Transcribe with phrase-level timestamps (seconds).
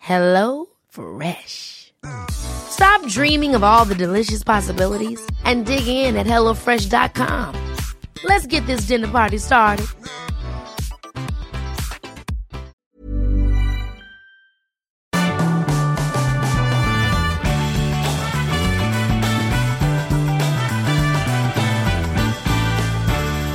[0.00, 1.92] Hello Fresh.
[2.30, 7.54] Stop dreaming of all the delicious possibilities and dig in at HelloFresh.com.
[8.24, 9.86] Let's get this dinner party started.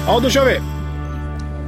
[0.07, 0.74] Ja, då kör vi!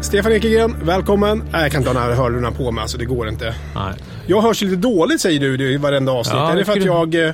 [0.02, 1.44] Stefan Ekegren, välkommen.
[1.52, 3.56] Nej, jag kan inte ha de här hörlurarna på mig, alltså det går inte.
[3.76, 3.94] Nej.
[4.28, 6.36] Jag hörs lite dåligt säger du i varenda avsnitt.
[6.38, 7.34] Ja, är det för att jag jag eh,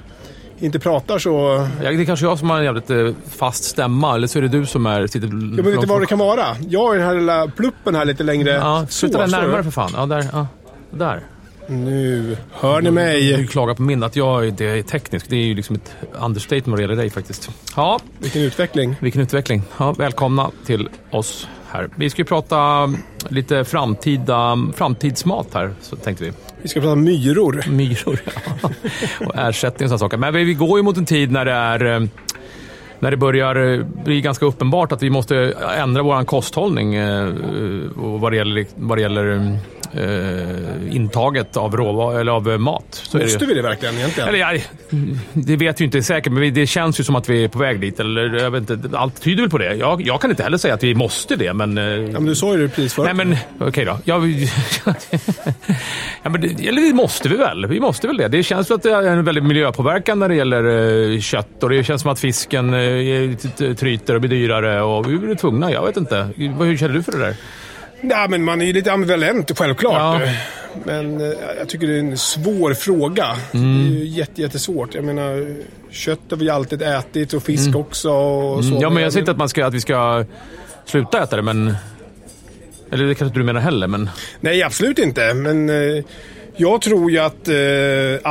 [0.60, 1.68] inte pratar så...
[1.84, 4.42] Ja, det är kanske jag som har en jävligt eh, fast stämma, eller så är
[4.42, 5.08] det du som är...
[5.08, 6.46] Sitter Jag vet inte vad det kan vara.
[6.70, 8.50] Jag har den här lilla pluppen här lite längre.
[8.50, 9.92] Ja, flytta den närmare för fan.
[9.96, 10.26] Ja, där.
[10.34, 10.48] Ja,
[10.92, 11.20] där.
[11.68, 13.48] Nu hör ni Du mig.
[13.48, 15.30] klagar på min, att jag inte är teknisk.
[15.30, 17.50] Det är ju liksom ett understatement vad det gäller dig faktiskt.
[17.76, 18.96] Ja, Vilken utveckling.
[19.00, 19.62] vilken utveckling.
[19.78, 21.90] Ja, välkomna till oss här.
[21.96, 22.90] Vi ska ju prata
[23.30, 26.32] lite framtida, framtidsmat här, så tänkte vi.
[26.62, 27.64] Vi ska prata myror.
[27.70, 28.70] Myror, ja.
[29.26, 30.18] Och ersättning och sådana saker.
[30.18, 32.08] Men vi går ju mot en tid när det är eh,
[33.00, 37.34] när det börjar eh, bli ganska uppenbart att vi måste ändra vår kosthållning eh,
[37.96, 39.58] vad det gäller, vad det gäller
[39.98, 42.86] eh, intaget av, råvar, eller av eh, mat.
[42.92, 43.18] Så.
[43.18, 44.30] Måste vi det verkligen egentligen?
[44.30, 44.58] Eller, ja,
[45.34, 47.60] det vet ju inte säkert, men vi- det känns ju som att vi är på
[47.60, 48.00] väg dit.
[48.00, 49.74] Eller, jag vet inte, allt tyder väl på det.
[49.76, 51.78] Jag, jag kan inte heller säga att vi måste det, men...
[51.78, 53.10] eh, Ja, men du sa ju det precis förut.
[53.16, 53.38] Nej men
[53.68, 53.98] okej då.
[54.04, 54.30] Jag,
[56.24, 57.66] ja, men eller det måste vi väl?
[57.66, 58.28] Vi måste väl det.
[58.28, 60.64] Det känns som att det är en väldigt miljöpåverkan när det gäller
[61.14, 63.36] eh, kött och det känns som att fisken eh,
[63.76, 65.72] tryter och blir dyrare och vi blir tvungna.
[65.72, 66.28] Jag vet inte.
[66.38, 67.36] Hur känner du för det där?
[68.10, 70.22] Ja, men man är ju lite ambivalent, självklart.
[70.24, 70.32] Ja.
[70.86, 73.26] Men eh, jag tycker det är en svår fråga.
[73.54, 73.90] Mm.
[73.90, 74.96] Det är ju jätte, jättesvårt.
[74.96, 75.56] Jag menar,
[75.92, 78.10] kött har vi alltid ätit och fisk också.
[78.12, 78.70] Och så.
[78.70, 80.26] Mm, ja, men jag säger inte att, man ska, att vi ska
[80.86, 81.76] sluta äta det, men...
[82.92, 84.10] Eller det kanske inte du menar heller, men...
[84.40, 85.34] Nej, absolut inte.
[85.34, 86.04] Men eh,
[86.56, 87.56] jag tror ju att eh,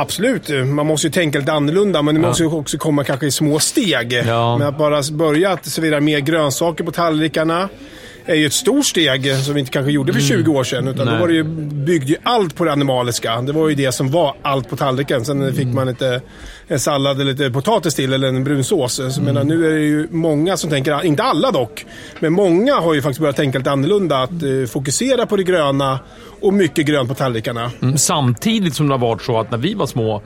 [0.01, 2.01] absolut, man måste ju tänka lite annorlunda.
[2.01, 2.27] Men det Ja.
[2.27, 4.13] måste ju också komma kanske i små steg.
[4.27, 4.57] Ja.
[4.57, 7.69] Men att bara börja att servera mer grönsaker på tallrikarna
[8.25, 10.87] är ju ett stort steg som vi inte kanske gjorde för 20 år sedan.
[10.87, 11.13] Utan då Mm.
[11.13, 11.21] Nej.
[11.21, 11.43] var det ju,
[11.85, 13.41] byggde ju allt på det animaliska.
[13.41, 15.25] Det var ju det som var allt på tallriken.
[15.25, 15.55] Sen Mm.
[15.55, 16.21] fick man lite
[16.67, 18.93] en sallad eller lite potatis till eller en brunsås.
[18.95, 19.23] Så Mm.
[19.23, 21.85] menar, nu är det ju många som tänker, inte alla dock,
[22.19, 24.17] men många har ju faktiskt börjat tänka lite annorlunda.
[24.23, 25.99] Att eh, fokusera på det gröna
[26.41, 27.71] och mycket grönt på tallrikarna.
[27.81, 30.21] Mm, Samtidigt som det har varit så att när vi var små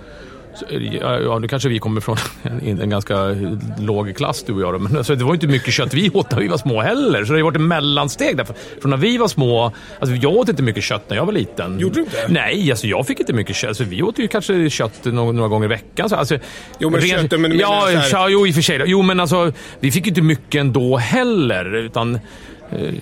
[1.01, 3.35] Ja, nu kanske vi kommer från en, en ganska
[3.79, 4.81] låg klass du och jag.
[4.81, 7.19] Men alltså, det var inte mycket kött vi åt när vi var små heller.
[7.25, 8.45] Så det har ju varit en mellansteg där.
[8.81, 11.79] Från när vi var små, alltså jag åt inte mycket kött när jag var liten.
[11.79, 12.25] Gjorde du inte?
[12.29, 13.67] Nej, alltså jag fick inte mycket kött.
[13.67, 16.09] Alltså, vi åt ju kanske kött några, några gånger i veckan.
[16.09, 16.37] Så, alltså,
[16.79, 18.81] Jo, men ren- kött, men ja, ja, jo, i och för sig.
[18.85, 21.75] Jo, men alltså, vi fick inte mycket ändå heller.
[21.75, 22.19] Utan,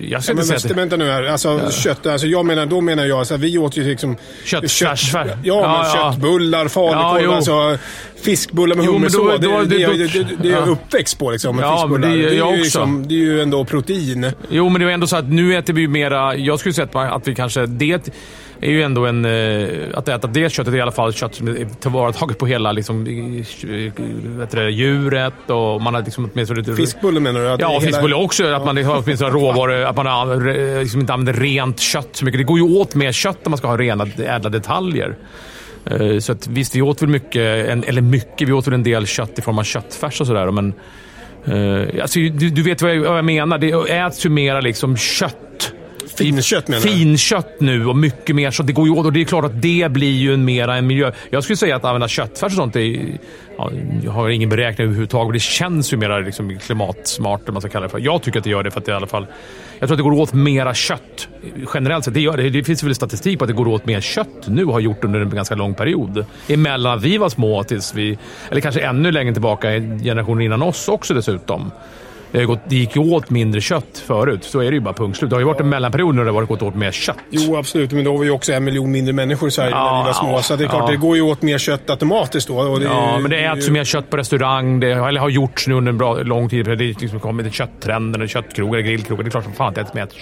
[0.00, 1.22] jag ska Ja, men inte säga vänta, nu här.
[1.22, 4.16] Alltså kött, alltså jag menar, då menar jag så här, vi åt ju liksom...
[4.44, 5.26] Köttfärs, fär.
[5.26, 6.12] Ja, Ja, men ja.
[6.12, 7.78] köttbullar, falukorv, Ja, alltså
[8.22, 9.48] fiskbullar med Jo, men hummer då- så.
[9.48, 10.72] då- Det, det, det, det, det är jag ja.
[10.72, 12.54] uppväxt på liksom, Ja, men det är är jag ju också.
[12.62, 14.30] liksom, det är ju ändå protein.
[14.50, 16.36] Jo, men det är ändå så att nu äter vi mera...
[16.36, 17.66] Jag skulle säga att, vi kanske...
[17.66, 18.08] Det
[18.60, 19.24] är ju ändå en...
[19.24, 22.72] eh, Att äta det köttet är i alla fall kött som är tillvarataget på hela
[22.72, 24.02] liksom, eh,
[24.38, 26.74] vet du, det, djuret och man har liksom åtminstone lite...
[26.76, 27.46] Fiskbulle menar du?
[27.46, 28.46] Det Ja, hela- fiskbulle också.
[28.52, 32.24] Att man har åtminstone råvaror, att man har, eh, liksom inte använder rent kött så
[32.24, 32.38] mycket.
[32.38, 35.16] Det går ju åt mer kött om man ska ha rena, ädla detaljer.
[35.90, 37.42] Eh, så att, visst, vi åt väl mycket,
[37.88, 40.50] eller mycket, vi åt väl en del kött i form av köttfärs och sådär.
[40.50, 40.74] Men
[41.44, 43.58] eh, alltså, du, du vet vad jag, vad jag menar.
[43.58, 45.72] Det äts ju mera liksom kött
[46.16, 46.88] Finkött menar du?
[46.88, 48.50] Finkött nu och mycket mer.
[48.50, 50.76] Så det går ju åt och det är klart att det blir ju en mera
[50.76, 51.12] en miljö.
[51.30, 53.18] Jag skulle säga att använda köttfärs och sånt är,
[53.58, 53.70] ja,
[54.04, 55.32] jag har ingen beräkning överhuvudtaget.
[55.32, 57.98] Det känns ju mer liksom klimatsmart, man ska kalla det för.
[57.98, 59.26] Jag tycker att det gör det för att det i alla fall...
[59.78, 61.28] Jag tror att det går åt mera kött.
[61.74, 62.50] Generellt sett, det gör det.
[62.50, 65.04] Det finns väl statistik på att det går åt mer kött nu och har gjort
[65.04, 66.24] under en ganska lång period.
[66.48, 68.18] Emellan vi var små tills vi...
[68.50, 69.70] Eller kanske ännu längre tillbaka,
[70.02, 71.70] generationen innan oss också dessutom.
[72.40, 74.44] Det, har gick ju åt mindre kött förut.
[74.44, 75.30] Så är det ju bara punkt slut.
[75.30, 77.16] Det har ju varit en mellanperiod när det har gått åt mer kött.
[77.30, 77.92] Jo, absolut.
[77.92, 80.12] Men då var vi också en miljon mindre människor i Sverige Ja, när vi var
[80.12, 80.42] små.
[80.42, 80.90] så det är klart, ja.
[80.90, 82.78] det går ju åt mer kött automatiskt då.
[82.78, 84.80] Det Ja, ju- men det äts ju mer kött på restaurang.
[84.80, 86.64] Det eller har gjorts nu under en bra, lång tid.
[86.66, 89.22] Det är liksom kommit kötttrenden, köttkrogar, grillkrogar.
[89.22, 90.18] Det är klart som fan att det äts mer, äts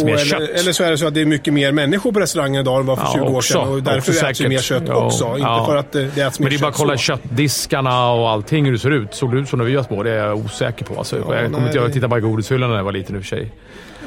[0.00, 0.40] Jo, mer eller, kött.
[0.60, 2.86] eller så är det så att det är mycket mer människor på restaurangen idag än
[2.86, 3.68] vad för Ja, 20 år sedan.
[3.68, 5.24] Och därför Också äts ju mer kött Ja, också.
[5.38, 7.02] Inte för att eh, det äts mer Men det är bara att kött kolla så.
[7.02, 9.14] köttdiskarna och allting hur det ser ut.
[9.14, 10.02] Såg det ut som när vi var små?
[10.02, 10.98] Det är jag osäker på.
[10.98, 11.16] Alltså,
[11.50, 13.22] kommer nej, inte jag det- titta bara i godishyllan när jag var liten i och
[13.22, 13.52] för sig.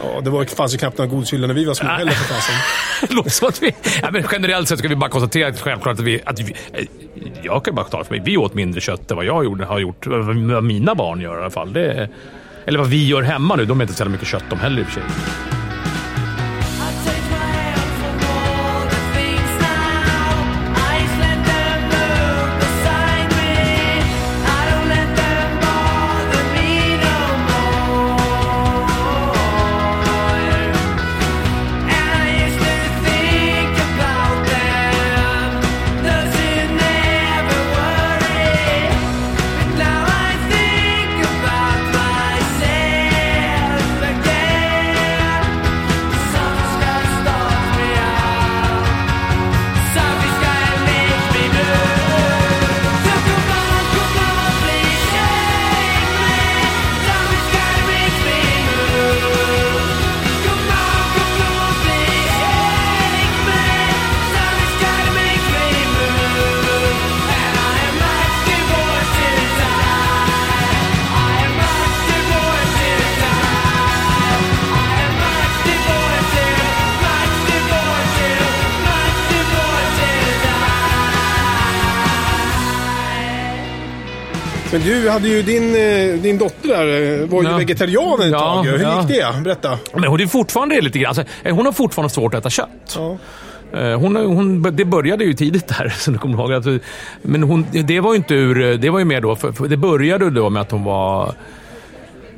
[0.04, 2.56] Ja, det var, fanns ju knappt några godishyllor när vi var små heller för fasen.
[3.16, 3.76] Låter som att vi...
[4.02, 6.22] Ja, men generellt sett ska vi bara konstatera att självklart att vi...
[6.26, 6.56] Att vi
[7.44, 8.22] jag kan bara tala för mig.
[8.26, 10.08] Vi åt mindre kött än vad jag gjorde, har gjort.
[10.08, 11.74] Vad mina barn gör i alla fall.
[11.74, 12.10] Det,
[12.66, 13.66] eller vad vi gör hemma nu.
[13.66, 15.04] De äter inte så mycket kött de heller i och för sig.
[85.14, 87.58] Hade ju din, eh, din dotter där, eh, var ju Ja.
[87.58, 88.64] vegetarian ett Ja, tag.
[88.64, 89.00] Hur ja.
[89.00, 89.42] gick det?
[89.44, 89.78] Berätta.
[89.94, 91.10] Men hon är fortfarande lite grann...
[91.18, 92.96] Alltså, hon har fortfarande svårt att äta kött.
[92.96, 93.18] Ja.
[93.80, 96.54] Eh, Hon, hon, det började ju tidigt där, så du kommer ihåg.
[96.54, 96.66] Att,
[97.22, 98.78] men hon, det var ju inte ur...
[98.78, 99.36] Det var ju mer då...
[99.36, 101.34] För, för det började då med att hon var...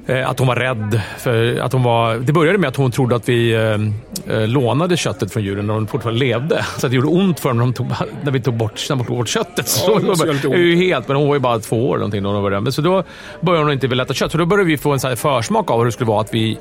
[0.05, 1.01] eh, Att hon var rädd.
[1.17, 4.97] För att hon var, det började med att hon trodde att vi eh, eh, lånade
[4.97, 6.65] köttet från djuren när de fortfarande levde.
[6.77, 7.87] Så att det gjorde ont för dem när, de tog,
[8.23, 9.67] när vi tog bort, när tog bort köttet.
[9.67, 11.89] så det måste det göra lite är ju helt, men hon var ju bara två
[11.89, 12.63] år någonting då hon började.
[12.63, 13.03] Men så då
[13.41, 14.31] började hon inte vilja äta kött.
[14.31, 16.33] Så då började vi få en så här försmak av hur det skulle vara att
[16.33, 16.57] vi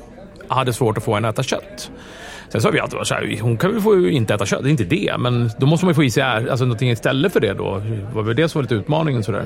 [0.47, 1.91] hade svårt att få henne att äta kött.
[2.49, 4.83] Sen sa vi att så hon kan väl få inte äta kött, det är inte
[4.83, 5.15] det.
[5.19, 7.81] Men då måste man ju få i sig alltså, någonting istället för det då.
[7.85, 9.23] Det var väl det som var lite utmaningen.
[9.23, 9.45] Sådär.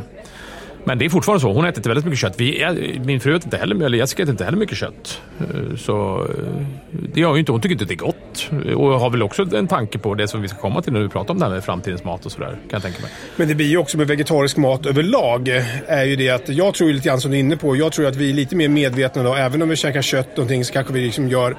[0.83, 1.53] Men det är fortfarande så.
[1.53, 2.35] Hon äter inte väldigt mycket kött.
[2.37, 5.21] Vi, min fru äter inte heller, eller Jessica äter inte heller mycket kött.
[5.39, 6.65] Eh, så eh,
[7.13, 7.51] det gör ju inte.
[7.51, 8.49] Hon tycker inte det är gott.
[8.51, 10.99] Eh, och har väl också en tanke på det som vi ska komma till när
[10.99, 12.49] vi pratar om det här med framtidens mat och sådär.
[12.49, 13.11] Kan jag tänka mig.
[13.35, 15.47] Men det blir ju också med vegetarisk mat överlag.
[15.87, 17.75] Är ju det att jag tror ju lite grann som du är inne på.
[17.75, 19.35] Jag tror att vi är lite mer medvetna då.
[19.35, 21.57] Även om vi käkar kött och någonting så kanske vi liksom gör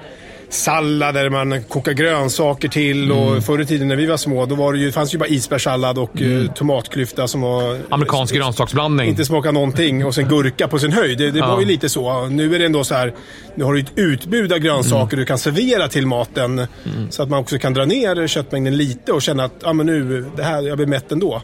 [0.50, 3.04] sallader man kokar grönsaker till.
[3.04, 3.18] Mm.
[3.18, 5.28] Och förr i tiden när vi var små då var det ju, fanns ju bara
[5.28, 7.74] isbärssallad och eh, tomatklyfta som var...
[7.74, 7.82] Mm.
[7.90, 9.08] Amerikansk grönsaksblandning.
[9.08, 11.18] Inte smaka någonting och sen gurka på sin höjd.
[11.18, 12.26] Det, det var ju lite så.
[12.26, 13.14] Nu är det ändå så här.
[13.54, 16.66] Nu har du ett utbud av grönsaker du kan servera till maten.
[17.10, 20.24] Så att man också kan dra ner köttmängden lite och känna att ah, men nu,
[20.36, 21.42] det här, jag blir mätt ändå.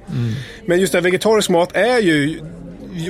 [0.66, 2.40] Men just det här vegetarisk mat är ju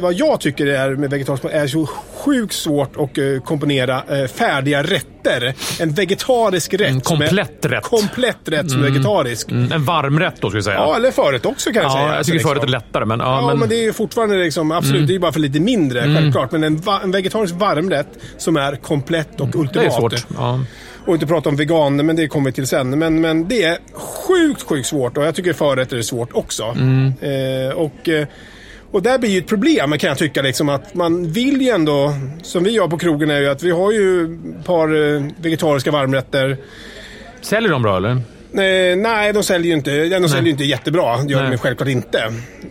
[0.02, 1.86] vad jag tycker är med vegetarisk mat är så
[2.24, 5.54] sjukt svårt att eh, komponera eh, färdiga rätter.
[5.80, 6.80] En vegetarisk rätt.
[6.90, 7.82] En är- komplett rätt.
[7.84, 9.50] Komplett rätt som är vegetarisk.
[9.50, 10.76] Mm, en varmrätt då, ska vi säga.
[10.76, 12.02] Ja, eller förrätt också kan jag säga.
[12.04, 12.80] Ja, jag Alltså, tycker förrätt är liksom.
[12.86, 13.04] lättare.
[13.04, 13.58] Men, ja, Ja, men, Mm.
[13.58, 16.52] men, det är ju fortfarande liksom, absolut, det är bara för lite mindre, självklart.
[16.52, 19.72] Men en, va- en vegetarisk varmrätt som är komplett och ultimat.
[19.72, 20.26] det är svårt.
[20.36, 20.60] Ja.
[21.06, 22.98] Och inte prata om vegan, men det kommer vi till sen.
[22.98, 26.64] Men, men det är sjukt, sjukt svårt och jag tycker förrätter är svårt också.
[26.64, 27.12] Mm.
[27.20, 28.26] Eh, och, eh,
[28.96, 30.42] och där blir ju ett problem kan jag tycka.
[30.42, 33.70] Liksom, att man vill ju ändå, som vi gör på krogen, är ju att vi
[33.70, 36.56] har ju ett par eh, vegetariska varmrätter.
[37.40, 38.20] Säljer de bra, eller?
[38.58, 41.16] Eh, nej, de säljer ju inte, de säljer ju inte jättebra.
[41.16, 41.50] Det gör Nej.
[41.50, 42.18] de självklart inte.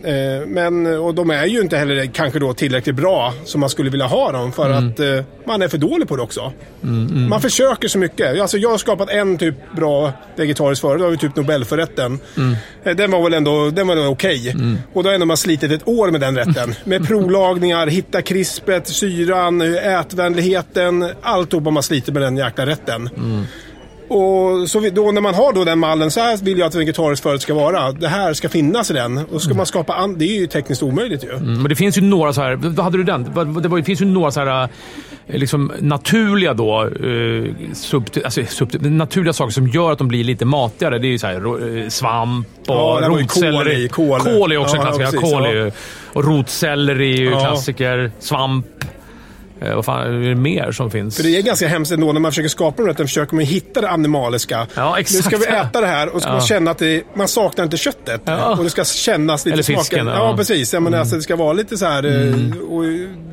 [0.04, 3.90] Eh, men, och de är ju inte heller kanske då tillräckligt bra som man skulle
[3.90, 4.90] vilja ha dem för Mm.
[4.90, 5.08] att eh,
[5.48, 6.54] man är för dålig på det också.
[7.30, 8.42] Man försöker så mycket.
[8.42, 11.00] Alltså, jag har skapat en typ bra vegetarisk förrätt.
[11.00, 12.20] Det var ju typ Nobelförrätten.
[12.38, 12.56] Mm.
[12.84, 14.56] Eh, Den var väl ändå, den var väl okej.
[14.94, 16.76] Och då har ändå man slitit ett år med den rätten.
[16.84, 21.10] Med provlagningar, hitta krispet, syran, ätvänligheten.
[21.22, 23.10] Alltihop har man slitit med den jäkla rätten.
[24.08, 26.80] Och så då när man har då den mallen, så här vill jag att en
[26.80, 27.92] vegetarisk förrätt ska vara.
[27.92, 29.18] Det här ska finnas i den.
[29.18, 31.32] Och ska man skapa an, Det är ju tekniskt omöjligt ju.
[31.32, 32.56] Mm, men det finns ju några så här...
[32.56, 33.24] Vad hade du den?
[33.24, 34.70] Det, var, det finns ju några så här eh,
[35.40, 40.46] liksom naturliga då, eh, subtil, alltså, subtil, naturliga saker som gör att de blir lite
[40.46, 41.00] matigare.
[41.00, 43.88] Det är ju så här, eh, svamp och Ja, rotselleri.
[43.90, 44.34] kål, kål.
[44.34, 45.06] Kål är också Ja, en klassiker.
[45.06, 45.72] ja, precis, kål är ju,
[46.14, 48.12] och rotselleri är ju klassiker.
[48.20, 48.66] Svamp.
[49.62, 51.16] Eh, vad fan är det mer som finns?
[51.18, 53.82] För det är ganska hemskt ändå när man försöker skapa de rätten, försöker man hitta
[53.82, 54.68] det animaliska.
[54.76, 55.26] Ja, Nu exakt.
[55.26, 56.36] ska vi äta det här och ska Ja.
[56.38, 58.22] man känna att det, man saknar inte köttet.
[58.26, 58.56] Ja.
[58.58, 60.12] Och det ska kännas lite Eller fisken, smakande.
[60.12, 60.18] ja.
[60.18, 60.30] Mm.
[60.30, 60.74] Ja, precis.
[60.74, 62.04] Jag menar, alltså, det ska vara lite så här...
[62.06, 62.84] eh, Och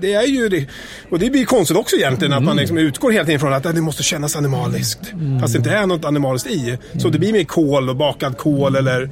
[0.00, 0.66] det är ju det.
[1.10, 2.42] Och det blir konstigt också egentligen, Mm.
[2.42, 5.00] att man liksom utgår hela tiden från att det måste kännas animaliskt.
[5.40, 6.78] Fast det inte är något animaliskt i.
[6.98, 9.10] Så det blir mer kål och bakad kål eller,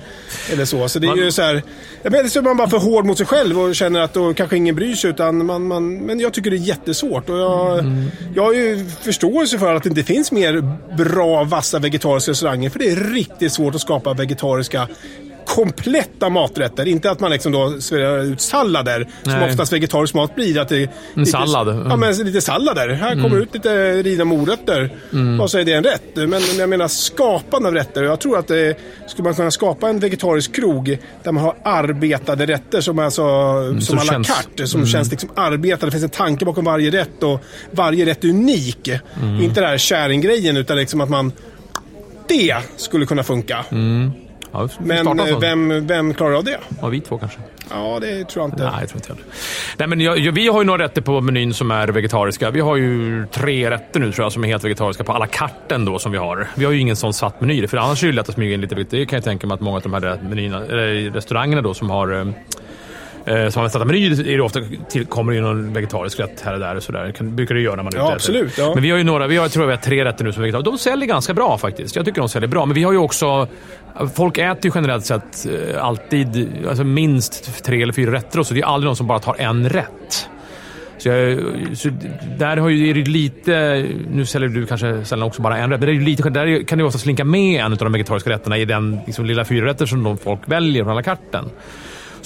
[0.52, 0.88] eller så.
[0.88, 1.62] Så det är Man- ju så här...
[2.02, 4.35] Jag menar, så är man bara för hård mot sig själv och känner att då
[4.35, 5.11] kanske ingen bryr sig.
[5.11, 7.10] Utan man, man, men jag tycker det är jättesvårt.
[7.11, 7.85] Och jag,
[8.35, 12.71] jag har ju förståelse för att det inte finns mer bra, vassa vegetariska restauranger.
[12.71, 14.88] För det är riktigt svårt att skapa vegetariska
[15.54, 16.88] kompletta maträtter.
[16.88, 19.50] Inte att man liksom då serverar ut sallader, som Nej.
[19.50, 20.61] oftast vegetarisk mat blir.
[20.61, 21.69] Att det är En lite, sallad.
[21.69, 21.90] Mm.
[21.90, 22.88] Ja, men lite sallader.
[22.88, 24.90] Här kommer ut lite rivna morötter.
[25.12, 25.40] Mm.
[25.40, 26.02] Och så är det en rätt.
[26.14, 28.02] Men jag menar skapande av rätter.
[28.02, 32.47] Jag tror att det, skulle man kunna skapa en vegetarisk krog där man har arbetade
[32.47, 33.23] rätter som, alltså,
[33.71, 34.66] som som à la carte.
[34.66, 35.87] Som känns liksom arbetade.
[35.87, 38.88] Det finns en tanke bakom varje rätt och varje rätt är unik.
[38.88, 39.40] Mm.
[39.40, 41.33] Inte det här käringgrejen utan liksom att man...
[42.28, 43.64] Det skulle kunna funka.
[44.52, 46.59] Ja, Men eh, vem, vem klarar av det?
[46.83, 47.38] Ja, vi två kanske.
[47.71, 48.64] Ja, det tror jag inte.
[48.64, 49.25] Nej, jag tror inte heller.
[49.76, 52.50] Nej, men jag, jag, vi har ju några rätter på menyn som är vegetariska.
[52.50, 55.85] Vi har ju tre rätter nu tror jag som är helt vegetariska på alla karten
[55.85, 56.49] då som vi har.
[56.54, 58.61] Vi har ju ingen sån satt meny, för annars är det lätt att smyga in
[58.61, 61.90] lite Det kan jag tänka mig att många av de här eller restaurangerna då som
[61.90, 62.33] har
[63.25, 64.61] eh, som har satta meny är det ofta
[64.91, 66.77] till, kommer det någon vegetarisk rätt här och där.
[66.77, 67.12] Och så där.
[67.12, 68.75] Kan, brukar det göra när man är Ja, ute absolut, ja.
[68.75, 70.43] Men vi har ju några, vi har, jag tror vi har tre rätter nu som
[70.43, 70.71] är vegetariska.
[70.71, 71.97] De säljer ganska bra faktiskt.
[71.97, 72.67] Jag tycker de säljer bra.
[72.67, 73.49] Men vi har ju också...
[74.15, 78.39] Folk äter ju generellt sett eh, alltid alltså minst tre eller fyra rätter.
[78.39, 80.29] Och så det är aldrig någon som bara tar en rätt.
[80.99, 81.39] Så, jag,
[81.75, 81.89] så
[82.39, 83.87] där har ju, är det lite...
[84.11, 86.62] Nu säljer du kanske sällan också bara en rätt, men det är ju lite, där
[86.62, 89.87] kan du ofta slinka med en av de vegetariska rätterna i den liksom, lilla fyrarätter
[89.87, 91.45] som de folk väljer från alla karten.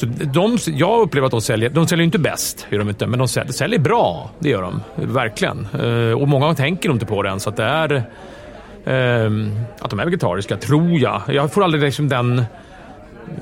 [0.04, 3.18] Så de, jag upplever att de säljer, de säljer inte bäst, gör de inte, men
[3.18, 4.30] de säljer, säljer bra.
[4.38, 5.66] Det gör de, verkligen.
[5.80, 7.92] Eh, och många tänker inte på det än, så att det är...
[8.84, 9.30] eh,
[9.80, 11.22] att de är vegetariska, tror jag.
[11.28, 12.44] Jag får aldrig liksom den...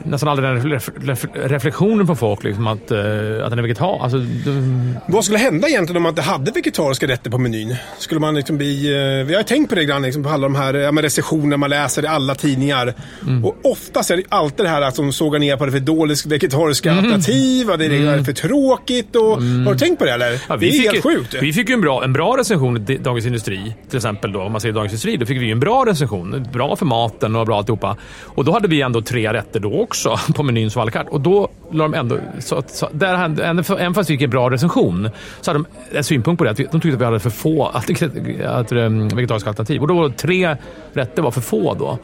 [0.04, 2.98] Nästan aldrig den ref, ref, reflektionen från folk, liksom, att, eh,
[3.44, 4.02] att den är vegetarisk.
[4.02, 7.76] Alltså, de, Vad skulle hända egentligen om man inte hade vegetariska rätter på menyn?
[7.98, 8.92] Skulle man liksom bli...
[9.20, 11.56] eh, Vi har tänkt på det grann, liksom, på alla de här ja, men recensioner
[11.56, 12.94] man läser i alla tidningar.
[13.22, 13.44] Mm.
[13.44, 16.26] Och oftast är det alltid det här att de sågar ner på det för dåligt
[16.26, 17.04] vegetariska Mm.
[17.04, 17.70] alternativ.
[17.70, 19.16] Och det är för tråkigt.
[19.16, 20.40] Och, Har du tänkt på det eller?
[20.48, 21.34] Ja, det är helt ju, sjukt.
[21.40, 24.32] Vi fick ju en bra, en bra recension i Dagens Industri, till exempel.
[24.32, 26.46] Då, om man säger Dagens Industri, då fick vi ju en bra recension.
[26.52, 27.96] Bra för maten och bra alltihopa.
[28.24, 31.10] Och då hade vi ändå tre rätter då också på menyn som à la carte.
[31.10, 32.18] Och då la de ändå...
[32.38, 35.10] Så, så, där hade, även fast vi fick en bra recension
[35.40, 36.50] så hade de en synpunkt på det.
[36.50, 38.02] Att vi, de tyckte att vi hade för få att,
[38.44, 39.80] att, ehm, vegetariska alternativ.
[39.80, 40.56] Och då var tre
[40.92, 41.98] rätter var för få då.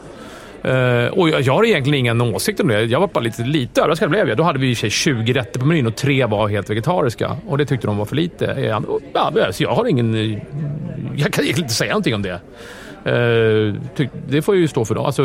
[0.65, 2.83] Uh, och jag, jag har egentligen ingen åsikt om det.
[2.83, 4.37] Jag var bara lite, lite överraskad blev jag.
[4.37, 6.71] Då hade vi i och för sig 20 rätter på menyn och tre var helt
[6.71, 7.37] vegetariska.
[7.47, 8.47] Och det tyckte de var för lite.
[8.47, 8.83] Eh, ja,
[9.13, 10.15] så alltså, jag har ingen...
[11.17, 12.41] Jag kan egentligen inte säga någonting om det.
[13.07, 15.05] Uh, tyck, det får ju stå för dem.
[15.07, 15.23] Alltså,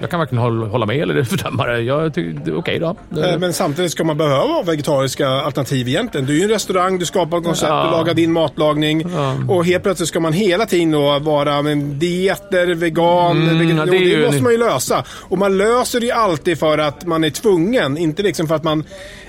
[0.00, 1.80] jag kan varken hålla med eller fördöma det.
[1.80, 2.96] Jag tycker det är okej då.
[3.22, 6.26] Eh, Men samtidigt ska man behöva vegetariska alternativ egentligen.
[6.26, 7.84] Du är ju en restaurang, du skapar ett koncept, Ja.
[7.84, 9.04] du lagar din matlagning.
[9.14, 9.34] Ja.
[9.48, 13.36] Och helt plötsligt ska man hela tiden då vara men, dieter, vegan.
[13.42, 15.04] Mm, veget- ja, det det måste man ju lösa.
[15.10, 17.98] Och man löser det ju alltid för att man är tvungen.
[17.98, 18.84] Inte liksom för att man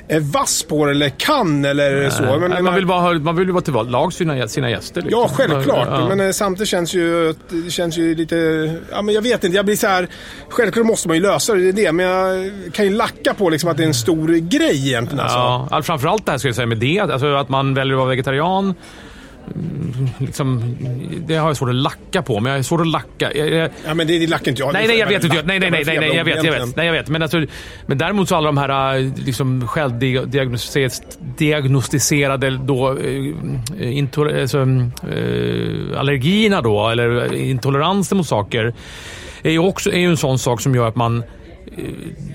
[0.10, 2.22] är vass på det eller kan eller så.
[2.24, 5.02] Men, Nej, men- man, vill vara, man vill ju vara till för sina, sina gäster.
[5.02, 5.22] Liksom.
[5.22, 5.88] Ja, självklart.
[5.92, 6.08] Ja.
[6.08, 8.36] Men eh, samtidigt känns ju, det känns ju lite...
[8.92, 9.56] Ja, men jag vet inte.
[9.56, 10.08] Jag blir så här...
[10.50, 11.92] Självklart måste man ju lösa det, det är det.
[11.92, 15.20] Men jag kan ju lacka på liksom att det är en stor grej egentligen.
[15.20, 15.38] Alltså.
[15.38, 18.00] Ja, all- framförallt det här skulle jag säga med det, alltså att man väljer att
[18.00, 18.74] vara vegetarian.
[19.56, 20.76] Mm, Liksom,
[21.28, 23.32] det har jag svårt att lacka på, men jag har svårt att lacka.
[23.36, 24.74] Jag, jag, Ja, men det, det lackar inte jag.
[24.74, 25.36] nej, nej, jag vet inte.
[25.46, 26.76] Nej, nej, nej, nej, nej, jag vet, jag vet.
[26.76, 27.10] Nej, jag vet.
[27.10, 27.46] Men, alltså,
[27.86, 29.68] men däremot så alla de här äh, liksom,
[31.40, 32.96] självdiagnostiserade då, äh,
[33.80, 38.74] intol- alltså, äh, allergierna då, eller intoleranser mot saker,
[39.44, 41.24] är ju, också, är ju en sån sak som gör att man eh,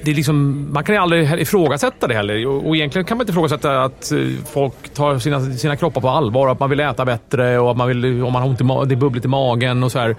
[0.05, 2.47] det är liksom, man kan ju aldrig ifrågasätta det heller.
[2.47, 4.19] Och och egentligen kan man inte ifrågasätta att eh,
[4.53, 6.49] folk tar sina, sina kroppar på allvar.
[6.49, 8.85] Att man vill äta bättre och att man vill, om man har ont i ma-
[8.85, 10.17] det är bubbligt i magen och så här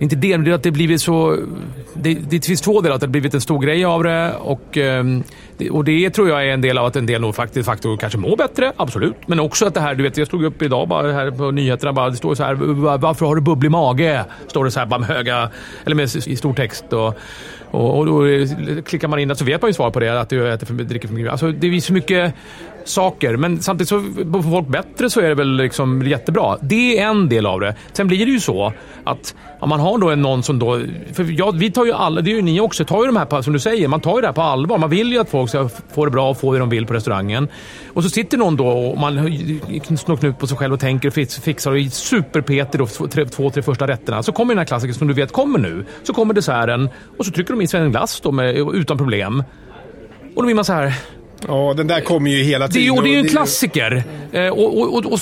[0.00, 1.36] inte det, men det är att det blivit så...
[1.94, 2.94] Det, det finns två delar.
[2.94, 5.22] Att det har blivit en stor grej av det och, ehm,
[5.70, 8.18] och det tror jag är en del av att en del nog faktiskt, faktor kanske
[8.18, 8.72] mår bättre.
[8.76, 9.14] Absolut.
[9.26, 11.92] Men också att det här, du vet, jag slog upp idag bara här på nyheterna.
[11.92, 12.54] Bara, det står så här,
[12.96, 14.24] varför har du bubblig mage?
[14.46, 15.50] Står det så här bara med höga,
[15.84, 16.92] eller med i stor text.
[16.92, 17.14] Och,
[17.70, 18.22] och, och då
[18.82, 21.08] klickar man in så vet man ju svar på det, att du äter för, dricker
[21.08, 21.30] för mycket.
[21.30, 22.34] Alltså, det är så mycket
[22.84, 23.36] saker.
[23.36, 24.00] Men samtidigt så
[24.42, 26.56] får folk bättre så är det väl liksom jättebra.
[26.60, 27.74] Det är en del av det.
[27.92, 28.72] Sen blir det ju så
[29.04, 30.80] att om man har då någon som då...
[31.12, 33.42] För ja, vi tar ju alla, det är ju ni också, tar ju de här
[33.42, 34.78] som du säger, man tar ju det här på allvar.
[34.78, 36.94] Man vill ju att folk ska få det bra och få det de vill på
[36.94, 37.48] restaurangen.
[37.92, 39.14] Och så sitter någon då och man
[39.98, 43.50] snor knut på sig själv och tänker och fixar och är superpetig då, två, två,
[43.50, 44.22] tre första rätterna.
[44.22, 45.84] Så kommer den här klassikern som du vet kommer nu.
[46.02, 49.44] Så kommer desserten och så trycker de i sig en glass då med, utan problem.
[50.34, 50.94] Och då blir man så här...
[51.48, 52.94] Ja, den där kommer ju hela tiden.
[52.94, 54.02] Det, och det är ju en klassiker.
[54.32, 55.20] Eh, och, och, och, och,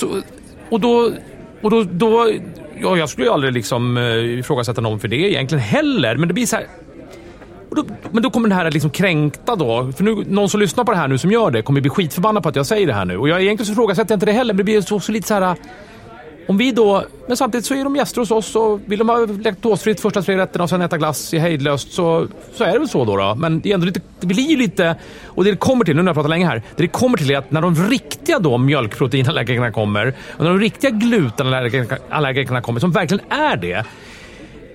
[0.69, 1.11] och då...
[1.61, 2.29] Och då, då
[2.81, 6.33] ja, jag skulle ju aldrig liksom, uh, ifrågasätta någon för det egentligen heller, men det
[6.33, 6.65] blir så här...
[7.71, 9.91] Då, men då kommer den här liksom kränkta då.
[9.97, 12.43] För nu, någon som lyssnar på det här nu som gör det kommer bli skitförbannad
[12.43, 13.17] på att jag säger det här nu.
[13.17, 15.27] Och jag egentligen så ifrågasätter jag inte det heller, men det blir så, så lite
[15.27, 15.55] så här...
[16.49, 19.25] Om vi då, men samtidigt så är de gäster hos oss och vill de ha
[19.25, 22.89] laktosfritt första tre rätterna och sen äta glass i hejdlöst så, så är det väl
[22.89, 23.17] så då.
[23.17, 23.35] då.
[23.35, 26.01] Men det, är ändå lite, det blir ju lite, och det det kommer till, nu
[26.01, 28.57] när jag pratar länge här, det det kommer till är att när de riktiga då
[28.57, 33.85] mjölkproteinallergikerna kommer och när de riktiga glutenallergikerna kommer, som verkligen är det,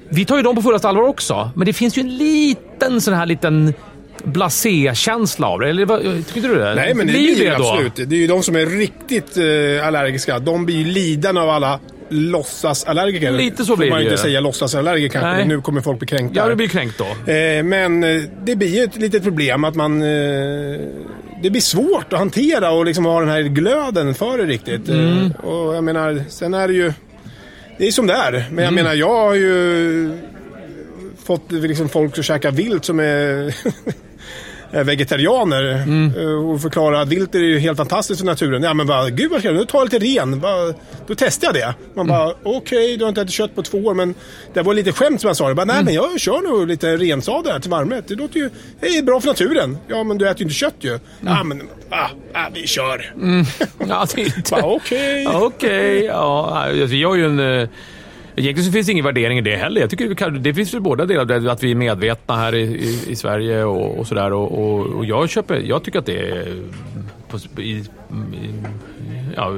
[0.09, 3.15] vi tar ju dem på fullaste allvar också, men det finns ju en liten sån
[3.15, 3.75] här liten
[4.25, 5.69] blasé-känsla av det.
[5.69, 6.75] Eller vad, tycker du det?
[6.75, 7.97] Nej, men det blir det, det absolut.
[7.97, 10.39] Det är ju de som är riktigt uh, allergiska.
[10.39, 13.33] De blir ju lidande av alla låtsasallergiker.
[13.33, 15.37] Lite så blir det man ju inte säga låtsasallergiker kanske.
[15.37, 15.47] Nej.
[15.47, 16.41] Nu kommer folk bli kränkta.
[16.41, 17.33] Ja, det blir kränkt då.
[17.33, 20.03] Eh, men eh, det blir ju ett litet problem att man...
[20.03, 20.79] Eh,
[21.43, 24.89] det blir svårt att hantera och liksom ha den här glöden för det riktigt.
[24.89, 25.19] Mm.
[25.19, 26.93] Eh, och jag menar, sen är det ju...
[27.79, 28.33] Det är som det är.
[28.33, 28.75] Men jag mm.
[28.75, 30.19] menar, jag har ju
[31.25, 33.55] fått liksom folk att käka vilt som är
[34.85, 36.13] vegetarianer mm.
[36.19, 38.63] Eh, och förklara att vilt är ju helt fantastiskt för naturen.
[38.63, 40.41] Ja men bara, gud vad ska jag nu tar jag lite ren.
[40.41, 40.75] Bara,
[41.07, 41.75] då testar jag det.
[41.95, 42.37] Man bara, mm.
[42.45, 44.15] okej okay, du har inte ätit kött på två år men
[44.53, 45.47] det var lite skämt som jag sa.
[45.47, 45.85] Jag bara, nej mm.
[45.85, 48.09] men jag kör nog lite rensadel här till varmrätt.
[48.09, 49.79] Det låter ju, det är bra för naturen.
[49.89, 50.91] Ja men du äter ju inte kött ju.
[50.91, 51.01] Mm.
[51.21, 53.13] Ja men, ah, ah, vi kör.
[53.17, 53.45] Mm.
[53.89, 54.07] Ja,
[54.63, 55.27] Okej.
[55.27, 56.51] Okej, ja.
[56.57, 57.69] Alltså, jag är ju en eh,
[58.37, 59.81] Egentligen så finns det ingen värdering i det heller.
[59.81, 63.17] Jag tycker det finns väl båda delar, att vi är medvetna här i, i, i
[63.17, 64.33] Sverige och, och sådär.
[64.33, 66.57] Och, och, och, jag, köper, jag tycker att det är...
[67.29, 67.85] På, i, i,
[69.37, 69.53] ja,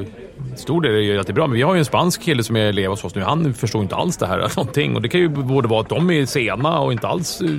[0.57, 2.57] stor del är att det är bra, men vi har ju en spansk kille som
[2.57, 3.23] är elev hos oss nu.
[3.23, 4.97] Han förstår inte alls det här någonting.
[4.97, 7.51] Och det kan ju både vara att de är sena och inte alls eh,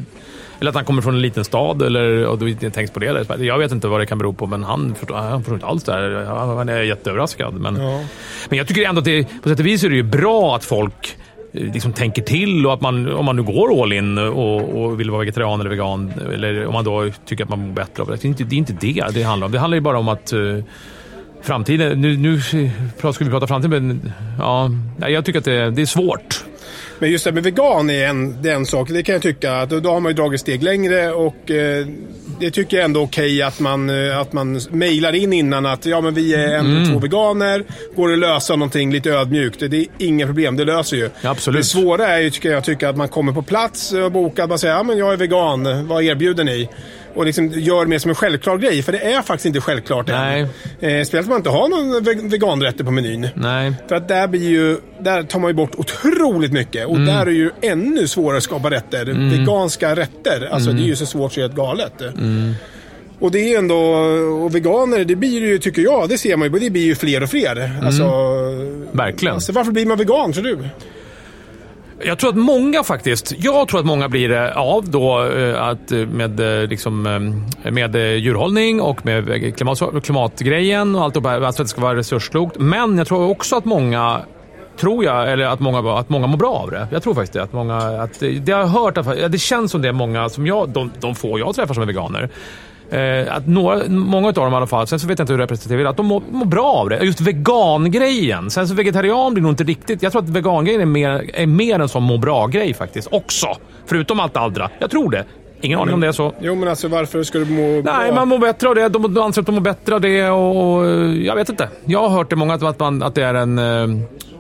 [0.59, 3.13] eller att han kommer från en liten stad eller och du inte tänks på det.
[3.13, 3.43] Där.
[3.43, 5.83] Jag vet inte vad det kan bero på, men han förstår, han förstår inte alls
[5.83, 6.25] det här.
[6.55, 7.53] Han är jätteöverraskad.
[7.53, 8.03] Men, ja.
[8.49, 10.65] men jag tycker ändå att det, på sätt och vis är det ju bra att
[10.65, 11.17] folk
[11.53, 14.99] eh, liksom tänker till och att man, om man nu går all in och, och
[14.99, 18.09] vill vara vegetarian eller vegan eller om man då tycker att man mår bättre av
[18.09, 18.15] det.
[18.15, 19.51] Det är inte det är inte det, det handlar om.
[19.51, 20.63] Det handlar ju bara om att uh,
[21.41, 24.71] framtiden, nu, nu ska vi prata framtid, men ja,
[25.07, 26.43] jag tycker att det, det är svårt.
[26.99, 28.89] Men just det med vegan är en, det är en sak.
[28.89, 29.55] Det kan jag tycka.
[29.55, 31.87] Att då har man ju dragit steg längre och eh,
[32.39, 35.65] det tycker jag ändå är okej okay att man, eh, att man mejlar in innan
[35.65, 36.91] att ja, men vi är en mm.
[36.91, 37.63] två veganer.
[37.95, 39.59] Går det att lösa någonting lite ödmjukt?
[39.59, 41.09] Det är inga problem, det löser ju.
[41.21, 41.61] absolut.
[41.61, 44.51] Det svåra är ju, tycker jag, tycker att man kommer på plats och bokar.
[44.51, 45.87] och säger ja, men jag är vegan.
[45.87, 46.69] Vad erbjuder ni?
[47.17, 48.83] Och liksom gör mer som en självklar grej.
[48.83, 50.41] För det är faktiskt inte självklart Nej.
[50.41, 50.47] än.
[50.89, 53.27] Eh, speciellt om man inte har någon veganrätter på menyn.
[53.35, 53.73] Nej.
[53.87, 56.87] För att där, blir ju, där tar man ju bort otroligt mycket.
[56.87, 57.05] Och mm.
[57.05, 59.09] där är det ju ännu svårare att skapa rätter.
[59.09, 59.29] Mm.
[59.29, 60.49] Veganska rätter.
[60.51, 60.81] Alltså mm.
[60.81, 62.01] det är ju så svårt så det är galet.
[62.01, 62.53] Mm.
[63.19, 63.79] Och det är ändå,
[64.43, 67.23] och veganer, det blir ju, tycker jag, det ser man ju, det blir ju fler
[67.23, 67.55] och fler.
[67.55, 67.85] Mm.
[67.85, 68.03] Alltså,
[68.91, 69.33] Verkligen.
[69.33, 70.57] Alltså, varför blir man vegan, tror du?
[72.03, 75.91] Jag tror att många faktiskt, jag tror att många blir det av då eh, att
[75.91, 77.01] eh, med, liksom,
[77.71, 82.57] med djurhållning och med klimat, klimatgrejen och allt och alltså att det ska vara resursklokt.
[82.59, 84.21] Men jag tror också att många
[84.77, 86.87] tror jag, eller att många, att många mår bra av det.
[86.91, 87.43] Jag tror faktiskt det.
[87.43, 90.69] Att många, att, det har jag hört, det känns som det är många, som jag,
[90.69, 92.29] de, de få jag träffar som är veganer,
[92.91, 95.39] Eh, att några, många av dem i alla fall, sen så vet jag inte hur
[95.39, 96.99] representativt det är, att de mår, mår, bra av det.
[97.03, 98.49] Just vegangrejen.
[98.49, 100.03] Sen så vegetarian blir nog inte riktigt...
[100.03, 103.47] Jag tror att vegangrejen är mer, är mer en sån må bra-grej faktiskt också.
[103.85, 104.69] Förutom allt det andra.
[104.79, 105.25] Jag tror det.
[105.61, 106.33] Ingen aning om det är så.
[106.41, 107.97] Jo, men alltså varför ska du må bra?
[107.97, 108.89] Nej, man mår bättre av det.
[108.89, 111.69] De anser att de mår bättre av det och, och jag vet inte.
[111.85, 113.59] Jag har hört det många att, man, att det är en...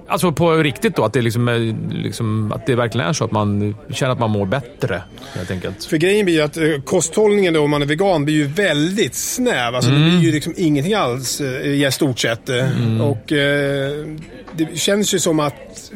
[0.09, 3.75] Alltså på riktigt då, att det, liksom liksom, att det verkligen är så att man
[3.91, 5.01] känner att man mår bättre,
[5.35, 5.83] helt enkelt.
[5.83, 9.15] För grejen blir ju att eh, kosthållningen då, om man är vegan blir ju väldigt
[9.15, 9.75] snäv.
[9.75, 10.03] Alltså Mm.
[10.03, 12.49] det blir ju liksom ingenting alls eh, i stort sett.
[12.49, 13.01] Mm.
[13.01, 14.05] Och eh,
[14.57, 15.53] det känns ju som att,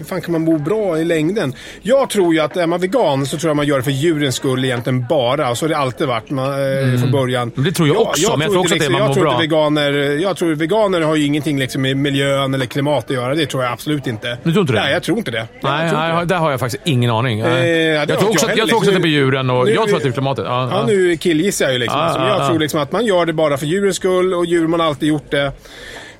[0.07, 1.53] fan kan man må bra i längden?
[1.81, 4.35] Jag tror ju att är man vegan så tror jag man gör det för djurens
[4.35, 5.55] skull egentligen bara.
[5.55, 6.45] Så har det alltid varit man,
[6.93, 7.41] eh, från början.
[7.43, 7.53] Mm.
[7.55, 9.23] Men det tror jag också, men jag tror också att det är man jag mår
[9.23, 9.37] bra.
[9.37, 13.35] veganer, jag tror veganer har ju ingenting liksom med miljön eller klimat att göra.
[13.35, 14.37] Det tror jag absolut inte.
[14.43, 14.79] Du tror inte det?
[14.81, 15.47] Nej, jag tror inte det.
[15.61, 17.39] Nej, jag inte nej, där har jag faktiskt ingen aning.
[17.39, 19.13] Eh, ja, det jag tror också, jag jag tror också att det är på Nu-
[19.13, 20.45] djuren och nu- jag tror att det är klimatet.
[20.47, 20.85] Ja, Ja, ja.
[20.87, 21.99] nu killgissar jag ju liksom.
[21.99, 22.47] Ja, alltså, jag ja.
[22.47, 25.09] tror liksom att man gör det bara för djurens skull och djur man har alltid
[25.09, 25.51] gjort det.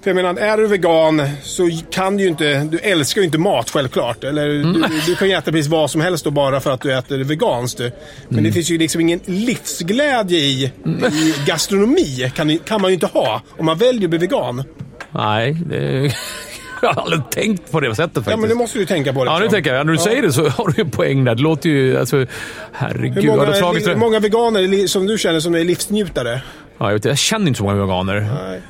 [0.04, 2.60] För jag menar, är du vegan så kan du ju inte...
[2.72, 4.24] Du älskar ju inte mat självklart.
[4.24, 4.74] Eller Mm.
[4.74, 7.18] du, du kan ju äta precis vad som helst då bara för att du äter
[7.18, 7.80] veganskt.
[7.80, 7.92] Men
[8.32, 8.44] Mm.
[8.44, 12.32] det finns ju liksom ingen livsglädje i, i gastronomi.
[12.36, 14.64] Kan, kan man ju inte ha om man väljer att bli vegan.
[15.12, 16.14] Nej, det...
[16.82, 18.32] jag har aldrig tänkt på det sättet faktiskt.
[18.32, 19.20] Ja, men det måste du tänka på.
[19.20, 19.44] Ja, liksom.
[19.44, 19.86] nu tänker jag.
[19.86, 21.36] När du säger det så har du ju poäng där.
[21.36, 21.98] Det låter ju...
[21.98, 22.26] Alltså,
[22.74, 23.24] herregud.
[23.24, 26.42] Hur många, har du slagit hur många veganer som du känner som är livsnjutare?
[26.82, 28.14] Ja, jag, vet, jag känner inte så många veganer.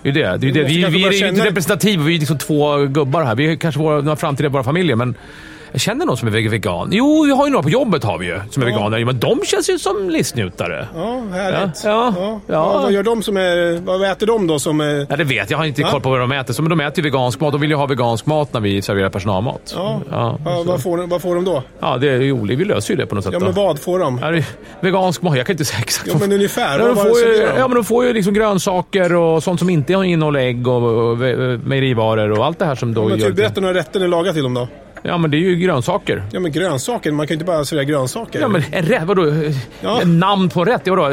[0.04, 0.22] Det är det.
[0.22, 0.64] det, är det.
[0.64, 2.04] Vi, kanske vi är ju inte representativa.
[2.04, 3.36] Vi är liksom två gubbar här.
[3.36, 5.16] Vi är kanske våra, några framtida våra familjer, men
[5.72, 6.90] jag känner någon som är vegan.
[6.92, 9.06] Jo, vi har ju några på jobbet har vi ju, som är veganer.
[9.06, 10.88] Men de känns ju som livsnjutare.
[10.96, 11.82] Ja, härligt.
[11.84, 12.82] Ja, ja, ja.
[12.82, 13.82] Vad gör de som är...
[13.86, 15.06] Vad äter de då som är...
[15.10, 15.52] Ja, det vet jag.
[15.52, 15.92] Jag har inte Ja.
[15.92, 16.54] koll på vad de äter.
[16.54, 17.52] Så, men de äter ju vegansk mat.
[17.52, 19.74] De vill ju ha vegansk mat när vi serverar personalmat.
[19.76, 21.64] Ja, Ja, ja, vad, får, de- vad får de då?
[21.80, 22.58] Ja, det är olika.
[22.60, 23.34] Vi löser ju det på något sätt.
[23.34, 24.20] Ja, men vad får de?
[24.22, 24.44] Ja,
[24.80, 25.38] vegansk mat.
[25.38, 26.08] Jag kan inte säga exakt.
[26.14, 26.80] Ja, men ungefär.
[26.80, 29.94] Ja, de får ju, ja, men de får ju liksom grönsaker och sånt som inte
[29.94, 33.28] innehåller ägg och, och ve- mejerivaror och allt det här som då Men gör...
[33.28, 34.68] typ, berätta några rätter ni lagar till dem då.
[35.04, 36.24] Ja, men det är ju grönsaker.
[36.32, 37.12] Ja, men grönsaker.
[37.12, 38.40] Man kan ju inte bara servera grönsaker.
[38.42, 39.34] Ja, men en rätt, vadå?
[39.82, 40.02] Ja.
[40.02, 40.82] En namn på en rätt?
[40.84, 41.10] Ja, vadå?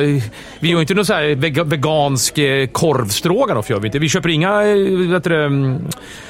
[0.61, 3.71] Vi gör ju inte någon så här vega, vegansk eh, korvstroganoff.
[3.71, 3.99] Gör vi, inte.
[3.99, 4.77] vi köper inga, eh,
[5.11, 5.87] vet du, mm,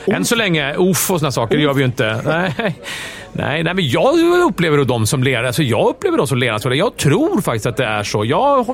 [0.06, 2.20] än så länge, off och såna saker det gör vi ju inte.
[2.58, 2.76] Nej.
[3.32, 5.46] Nej, nej, men jag upplever dem som ledare.
[5.46, 6.76] Alltså jag upplever dem som ledare.
[6.76, 8.24] Jag tror faktiskt att det är så.
[8.24, 8.66] Jag,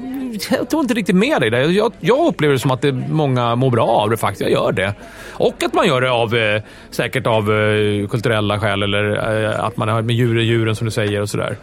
[0.51, 1.61] jag tror inte riktigt med dig där.
[1.61, 4.41] Jag, jag upplever det som att det, många mår bra av det faktiskt.
[4.41, 4.95] Jag gör det.
[5.33, 9.77] Och att man gör det av, eh, säkert av eh, kulturella skäl eller eh, att
[9.77, 11.57] man har med djur, djuren som du säger och sådär.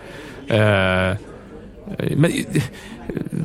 [0.48, 1.18] Eh,
[2.16, 2.32] men,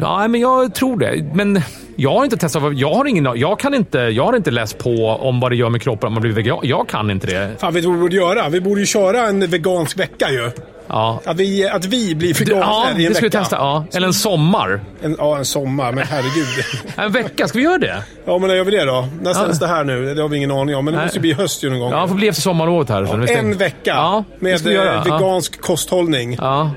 [0.01, 1.31] ja, men jag tror det.
[1.35, 1.61] Men
[1.97, 2.63] jag har inte testat.
[2.75, 5.69] Jag har, ingen, jag, kan inte, jag har inte läst på om vad det gör
[5.69, 6.59] med kroppen om man blir vegan.
[6.63, 7.51] Jag kan inte det.
[7.61, 8.49] Fan, vet du vad vi borde göra?
[8.49, 10.51] Vi borde ju köra en vegansk vecka ju.
[10.89, 13.39] Ja, Att vi, att vi blir veganer ja i en det ska vi vecka.
[13.41, 13.57] testa.
[13.57, 13.85] Ja.
[13.95, 14.81] Eller en sommar.
[15.03, 15.93] En, ja, en sommar.
[15.93, 16.65] Men herregud.
[16.97, 18.03] En vecka, ska vi göra det?
[18.27, 19.09] ja, men när gör vi det då?
[19.23, 19.35] När Ja.
[19.35, 20.15] sänds det här nu?
[20.15, 20.85] Det har vi ingen aning om.
[20.85, 21.07] Men det Nej.
[21.07, 21.91] måste bli höst ju någon gång.
[21.93, 23.27] Ja, det får bli efter sommarlovet här.
[23.27, 25.03] ska- en vecka Ja, med eh, Ja.
[25.05, 26.37] vegansk kosthållning.
[26.41, 26.71] Ja.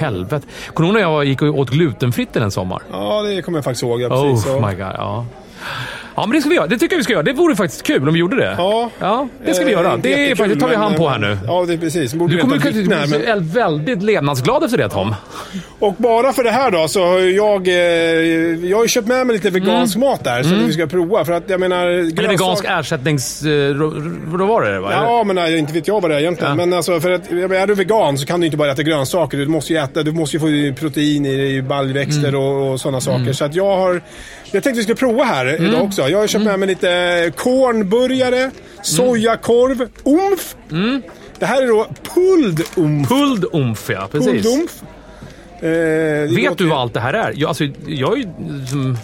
[0.00, 0.46] Ja, helvete.
[0.74, 2.82] Kommer du när jag gick och åt glutenfritt en sommar?
[3.22, 4.00] det kommer jag faktiskt ihåg.
[4.00, 4.46] Ja, precis.
[4.46, 5.26] Oh Så- my god, ja.
[6.16, 6.66] Ja, men det ska vi göra.
[6.66, 7.22] Det tycker jag vi ska göra.
[7.22, 8.54] Det vore faktiskt kul om vi gjorde det.
[8.58, 8.90] Ja.
[8.98, 9.94] ja det ska vi Eh, göra.
[9.94, 11.38] inte Det, är, faktiskt- tar vi hand på här eh, nu.
[11.46, 12.14] Ja, det precis.
[12.14, 15.14] Borde Du kommer vilken här, men- bli väldigt levnadsglad efter det Tom.
[15.78, 17.68] Och bara för det här då så har jag...
[17.68, 17.74] Eh,
[18.70, 21.24] jag har ju köpt med mig lite vegansk mat där som vi ska prova.
[21.24, 21.86] För att jag menar...
[21.86, 21.98] Mm.
[22.00, 23.42] Eller grönsak- vegansk ersättnings...
[23.42, 23.74] eh,
[24.26, 24.80] Vad var det?
[24.80, 24.90] Va?
[24.92, 26.50] Ja, men inte vet jag vad det är egentligen.
[26.50, 26.66] Ja.
[26.66, 29.38] Men alltså, för att, är du vegan så kan du inte bara äta grönsaker.
[29.38, 30.40] Du måste ju, äta, du måste ju
[30.74, 32.40] få protein i, baljväxter Mm.
[32.40, 33.32] och, och sådana saker.
[33.32, 34.02] Så att jag har...
[34.50, 35.64] Jag tänkte vi skulle prova här Mm.
[35.66, 36.05] idag också.
[36.08, 38.50] Jag har köpt med mig lite kornburgare,
[38.82, 40.56] sojakorv, umf.
[41.38, 43.08] Det här är då pulled umf.
[43.08, 44.08] Pulled umf, ja.
[44.12, 44.28] Precis.
[44.44, 44.72] Pulled umf.
[45.60, 47.32] Eh, Vet låter du vad allt det här är?
[47.36, 48.22] Jag, alltså, jag är ju...
[48.66, 48.98] Som,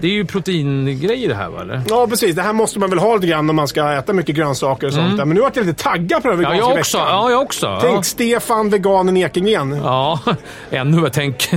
[0.00, 1.60] det är ju proteingrejer det här, va?
[1.62, 1.82] Eller?
[1.88, 2.36] Ja, precis.
[2.36, 4.92] Det här måste man väl ha lite grann om man ska äta mycket grönsaker och
[4.92, 5.24] sånt där.
[5.24, 6.58] Men nu vart jag lite taggad på den Mm.
[6.58, 6.98] Ja, veganska jag också.
[6.98, 7.10] veckan.
[7.16, 7.78] Ja, jag också.
[7.82, 8.02] Tänk Ja.
[8.02, 9.80] Stefan, veganen Ekengren.
[9.84, 10.20] Ja,
[10.70, 11.02] ännu.
[11.02, 11.50] Jag tänk...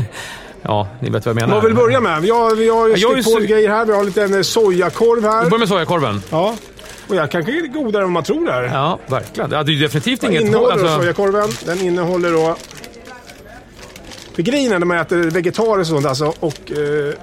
[0.62, 1.56] Ja, ni vet vad jag menar.
[1.56, 2.22] Vad vill börja med?
[2.22, 3.86] Vi har, vi har ju Jag är på grejer här.
[3.86, 5.44] Vi har lite en sojakorv här.
[5.44, 6.22] Vi börjar med sojakorven.
[6.30, 6.56] Ja.
[7.10, 8.64] Och jag kanske är godare än vad man tror där.
[8.64, 9.52] Ja, verkligen.
[9.52, 10.44] Ja, det är ju definitivt Vad inget...
[10.44, 11.50] innehåller då alltså- sojakorven?
[11.66, 12.56] Den innehåller då...
[14.36, 16.72] För grejen är när man äter vegetariskt och sånt alltså, och...
[16.72, 17.14] Eh,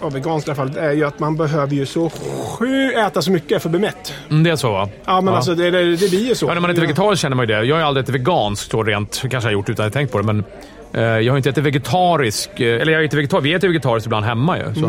[0.00, 2.10] ja, veganskt i alla fall, är ju att man behöver ju så
[2.58, 4.12] sju äta så mycket för att bli mätt.
[4.30, 4.88] Mm, det är så, va?
[5.04, 6.46] Ja, men alltså det, det, det blir ju så.
[6.46, 7.64] Ja, när man äter vegetariskt känner man ju det.
[7.64, 9.20] Jag har ju aldrig ätit veganskt så rent.
[9.20, 10.44] kanske jag har gjort utan att jag tänkt på det, men eh,
[10.92, 12.60] jag har inte ätit vegetarisk...
[12.60, 14.74] eh, Eller jag äter vegetar, vi äter vegetariskt ibland hemma ju.
[14.74, 14.86] Så.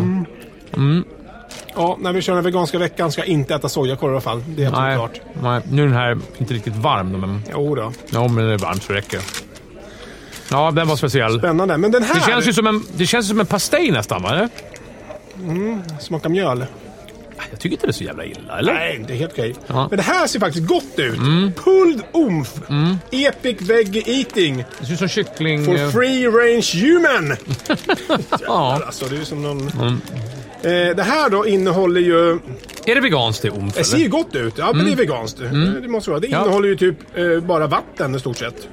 [0.78, 1.04] Mm.
[1.76, 4.44] Ja, när vi kör den veganska veckan ska jag inte äta sojakorv i alla fall.
[4.48, 5.20] Det är helt Nej, klart.
[5.44, 7.92] nej, nu är den här inte riktigt varm, men, Jo då.
[8.10, 9.20] ja, men det är varmt så det räcker.
[10.52, 11.40] Ja, den var speciell.
[11.40, 11.78] Spännande.
[11.78, 14.30] Men den här Det känns ju som en, det känns som en pastej nästan, va?
[14.32, 14.50] Eller?
[16.00, 16.66] smakar mjöl.
[17.50, 18.74] Jag tycker inte det är så jävla illa, eller?
[18.74, 19.56] Nej, det är helt okej.
[19.68, 19.74] Ja.
[19.76, 19.88] Mm.
[19.90, 21.18] Men det här ser faktiskt gott ut.
[21.64, 22.54] Pulled umf.
[23.12, 24.64] Epic veg eating.
[24.80, 25.66] Det ser ut som kyckling...
[25.66, 27.38] For eh, free range human.
[28.46, 28.82] Ja.
[28.86, 29.68] Alltså, det är som någon...
[29.68, 32.32] Eh, det här då innehåller ju...
[32.86, 33.74] Är det veganskt det omf?
[33.76, 34.54] Det ser ju gott ut.
[34.58, 35.42] Ja, men det är veganskt.
[35.42, 36.20] Eh, Det måste vara.
[36.20, 36.42] Det Ja.
[36.44, 38.68] innehåller ju typ eh, bara vatten i stort sett.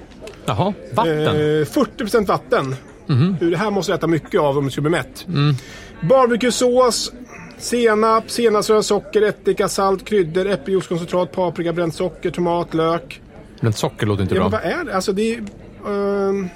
[0.46, 1.18] Jaha, vatten.
[1.26, 1.32] Eh,
[1.66, 2.76] 40% vatten.
[3.06, 3.36] Mhm.
[3.40, 5.24] Det här måste du äta mycket av om du ska bli mätt.
[5.28, 5.54] Mm.
[6.02, 7.12] Barbecue-sås,
[7.58, 13.20] senap, senapsröd socker, ättika, salt, kryddor, äppeljuicekoncentrat, paprika, bränt socker, tomat, lök.
[13.60, 14.60] Men socker låter inte Ja, men bra.
[14.64, 14.94] vad är det?
[14.94, 15.38] Alltså det är...
[15.86, 16.48] ehm,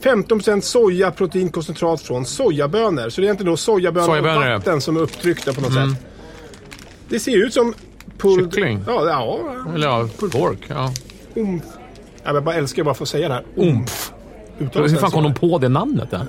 [0.00, 3.08] 15% soja, proteinkoncentrat från sojabönor.
[3.08, 4.46] Så det är inte då sojabönor, Sojabönor, och ja.
[4.46, 4.58] Mm.
[4.58, 6.06] vatten som är upptryckta på något sätt.
[7.08, 7.74] Det ser ut som...
[8.18, 8.80] Pulled, Kyckling.
[8.86, 9.40] Ja, ja.
[9.74, 10.58] Eller ja, pork.
[10.68, 10.92] Ja.
[11.34, 11.62] Umf.
[12.24, 13.44] Jag bara älskar bara att få säga det här.
[13.56, 14.12] Umf.
[14.58, 16.10] Hur det fan kom de på det namnet?
[16.10, 16.26] Där?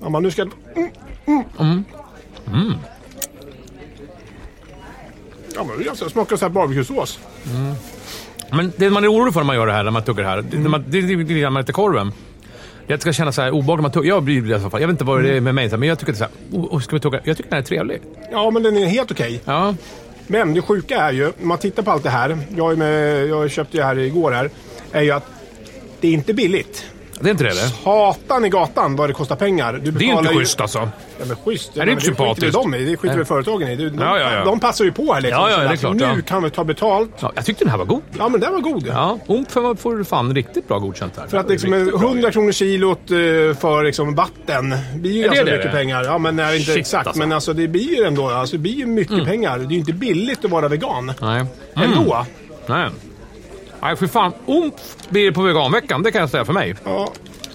[0.00, 0.42] Ja, men nu ska...
[0.42, 1.84] Mm, mm.
[5.54, 7.18] Ja, men det är ganska- smakar så här barbecuesås.
[8.50, 10.28] Men det man är orolig för när man gör det här, när man tuggar det
[10.30, 12.12] här, det, när man, det är lite grann med lite korven.
[12.86, 14.08] Jag ska känna så här obehagligt när man tuggar.
[14.08, 14.80] Jag blir i alla fall.
[14.80, 16.56] Jag vet inte vad det är med mig, men jag tycker att det är så
[16.58, 17.20] här, oh, oh, ska vi tugga?
[17.24, 18.00] Jag tycker den är trevlig.
[18.32, 19.40] Ja, men den är helt okej.
[19.44, 19.74] Ja.
[20.26, 22.38] Men det sjuka är ju, om man tittar på allt det här.
[22.56, 24.50] Jag, är med, jag köpte det här igår här.
[24.92, 25.26] Är ju att
[26.00, 26.84] det är inte billigt.
[27.20, 27.84] Det är inte det eller?
[27.84, 29.72] Hatan i gatan vad det kostar pengar.
[29.72, 30.78] Du Det är ju inte schysst alltså.
[31.18, 31.74] Ja, men schysst.
[31.74, 32.52] det är inte skiter sympatiskt.
[32.52, 32.84] de i.
[32.84, 33.76] Det skiter väl företagen i.
[33.76, 34.44] De, Ja, ja, ja.
[34.44, 35.40] de passar ju på här liksom.
[35.42, 36.16] Ja, ja, det är klart, Nu ja.
[36.26, 37.10] kan vi ta betalt.
[37.20, 38.02] Ja, jag tyckte den här var god.
[38.18, 38.86] Ja, men den var god.
[38.86, 41.26] Ja, omfen får fan riktigt bra godkänt här.
[41.26, 42.08] För att liksom Riktigt bra.
[42.08, 43.16] 100 kronor kilot eh,
[43.60, 45.78] för liksom vatten blir ju det ganska det mycket det?
[45.78, 46.04] pengar.
[46.04, 47.06] Ja, men nej, inte Shit, exakt.
[47.06, 47.18] alltså.
[47.18, 47.28] Mm.
[47.28, 49.58] Men alltså det blir ju ändå alltså, det blir ju mycket pengar.
[49.58, 51.12] Det är ju inte billigt att vara vegan.
[51.20, 51.44] Nej.
[51.74, 52.26] Ändå.
[52.66, 52.88] Nej.
[53.84, 54.32] Nej, för fan.
[54.46, 56.74] Omf blir det på veganveckan, det kan jag säga för mig.
[56.84, 57.12] Ja.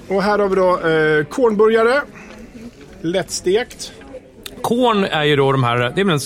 [0.08, 2.02] Och här har vi då eh, kornburgare.
[3.02, 3.92] Lättstekt.
[4.62, 6.20] Korn är ju då de här, det är väl en,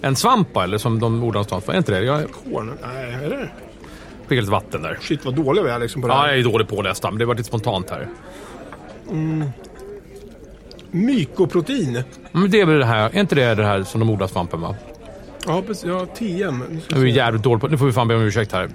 [0.00, 1.68] en svamp va, eller som de odlar någonstans?
[1.68, 2.00] Är inte det?
[2.04, 2.72] Jag Korn?
[2.94, 3.48] Nej, är det?
[4.28, 4.98] fick lite vatten där.
[5.00, 6.28] Shit vad dålig vi är liksom på det Ja, här.
[6.28, 8.08] jag är dålig påläst, men det var lite spontant här.
[10.90, 12.02] Mykoprotein.
[12.32, 14.60] Men det är väl det här, är inte det det här som de odlar svampen
[14.60, 14.76] va?
[15.46, 15.84] Ja, precis.
[15.84, 16.64] Ja, TM.
[16.90, 18.68] Nu är vi jävligt dåligt på Nu får vi fan be om ursäkt här.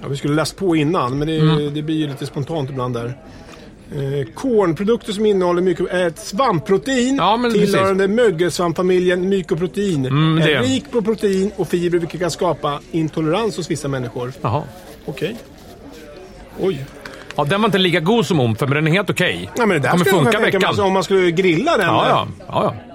[0.00, 1.74] Ja, vi skulle läst på innan, men det, Mm.
[1.74, 3.14] det blir ju lite spontant ibland där.
[3.92, 10.06] Eh, kornprodukter som innehåller mycket, är ett svampprotein Ja, tillhörande mögelsvamppamiljen mykoprotein.
[10.06, 10.54] Mm, det.
[10.54, 14.32] är rik på protein och fibrer vilket kan skapa intolerans hos vissa människor.
[14.40, 14.62] Jaha.
[15.06, 15.36] Okej.
[16.60, 16.84] Oj.
[17.36, 19.50] Ja, den var inte lika god som omfen, men den är helt okej.
[19.56, 20.64] Nej, men det där kommer funka veckan.
[20.64, 21.86] alltså, om man skulle grilla den.
[21.86, 22.28] Ja, ja.
[22.48, 22.87] ja, ja.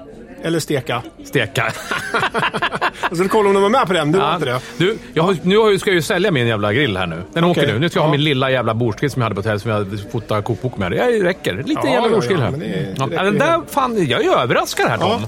[0.44, 1.02] Eller steka.
[1.24, 1.74] Steka.
[3.10, 4.12] Jag skulle kolla om de var med på den.
[4.12, 4.60] Du var inte det.
[4.78, 7.24] Du, jag har, nu ska jag ju sälja min jävla grill här nu.
[7.34, 7.74] Den åker Okej.
[7.74, 7.80] nu.
[7.80, 8.12] Nu ska jag ha Ja.
[8.12, 10.92] min lilla jävla bordsgrill som jag hade på hotell som jag fotat kokbok med.
[10.92, 11.54] Det räcker.
[11.54, 12.52] Lite Ja, jävla ja, bordsgrill ja, här.
[12.52, 15.08] men det- det ja, räcker den där, fan, jag är överraskad här Tom.
[15.10, 15.28] Ja.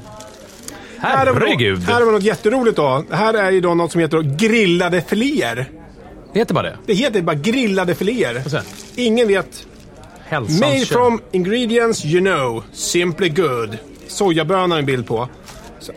[0.99, 1.79] Herregud.
[1.83, 3.03] Här har vi något jätteroligt då.
[3.09, 5.65] Det här är ju då något som heter grillade filéer.
[6.33, 6.77] Det heter bara det.
[6.85, 8.41] Det heter bara grillade filéer.
[8.95, 9.67] Ingen vet.
[10.27, 12.63] Hälsans Made from ingredients you know.
[12.73, 13.77] Simply good.
[14.15, 15.29] Sojaböna en bild på.
[15.79, 15.91] Så,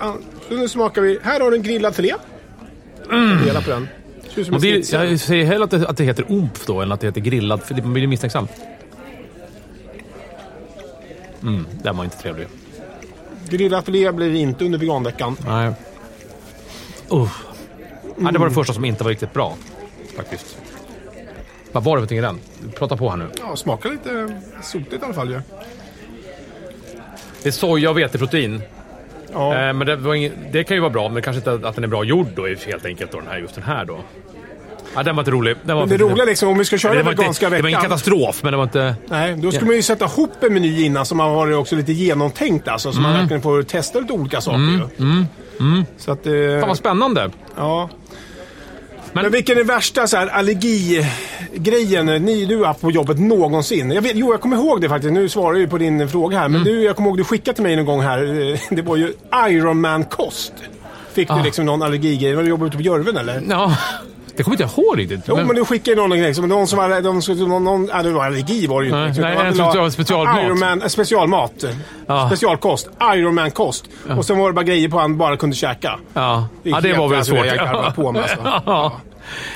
[0.49, 1.19] så nu smakar vi.
[1.23, 2.15] Här har du en grillad filé.
[3.11, 3.45] Mm.
[3.45, 3.89] Dela på den.
[4.35, 5.11] Blir, schnitzel.
[5.11, 7.63] jag säger hellre att det, att det heter omf då, än att det heter grillad.
[7.63, 8.49] För man blir misstänksam.
[11.43, 12.47] Mm, den var inte trevlig.
[13.49, 15.37] Grillad filé blir inte under veganveckan.
[15.47, 15.73] Nej.
[17.13, 17.33] Uh.
[18.17, 19.57] Nej, det var det första som inte var riktigt bra.
[20.17, 20.59] Faktiskt.
[21.73, 22.39] Vad var det för någonting i den?
[22.75, 23.29] Prata på här nu.
[23.39, 25.41] Ja, smakar lite sotigt i alla fall ju.
[27.43, 28.63] Det är soja och veteprotein.
[29.33, 29.55] Ja.
[29.69, 31.89] Eh, men det, ingen, det kan ju vara bra, men kanske inte att den är
[31.89, 33.13] bra gjord då, helt enkelt.
[33.13, 33.99] Då, den här, just den här då.
[34.95, 35.57] Ja, den var inte rolig.
[35.63, 37.69] Var, Men det roliga liksom, om vi ska köra det den veganska inte, det var
[37.69, 37.91] ingen veckan.
[37.91, 38.95] katastrof, men det var inte...
[39.07, 39.67] Nej, då ska Ja.
[39.67, 42.93] man ju sätta ihop en meny innan som har varit också lite genomtänkt alltså.
[42.93, 43.21] Så man Mm.
[43.21, 45.85] verkligen får testa lite olika saker ju.
[45.99, 46.27] Så att...
[46.27, 47.31] Eh, Fan vad spännande.
[47.57, 47.89] ja.
[49.13, 53.91] Men, Men- vilken är värsta så här, allergigrejen ni, du har haft på jobbet någonsin?
[53.91, 55.13] Jag vet, jo, jag kommer ihåg det faktiskt.
[55.13, 56.47] Nu svarar jag ju på din fråga här.
[56.47, 56.63] Mm.
[56.63, 58.21] Men du, jag kommer ihåg du skickade till mig någon gång här.
[58.75, 59.13] Det var ju
[59.49, 60.53] Ironman-kost.
[61.13, 61.43] Fick du Ah.
[61.43, 62.35] liksom någon allergigrej?
[62.35, 63.43] Var du jobbade ute på Görven eller?
[63.51, 63.77] Ja,
[64.39, 65.21] det kommer inte jag ihåg riktigt.
[65.27, 66.35] Jo, men du skickade någon grej.
[66.35, 67.01] Som någon som var...
[67.01, 69.21] De, någon, någon, ja, det var allergi var det ju inte.
[69.21, 70.45] Nej, nej, en specialmat.
[70.45, 71.65] Ironman, eh, specialmat.
[72.07, 72.29] Ja.
[72.29, 72.89] Specialkost.
[73.15, 73.85] Ironman-kost.
[74.17, 75.99] Och sen var det bara grejer på han bara kunde käka.
[76.15, 77.47] Ja, Det ja det var väl svårt.
[77.47, 78.37] jag på mig, alltså.
[78.67, 79.01] ja.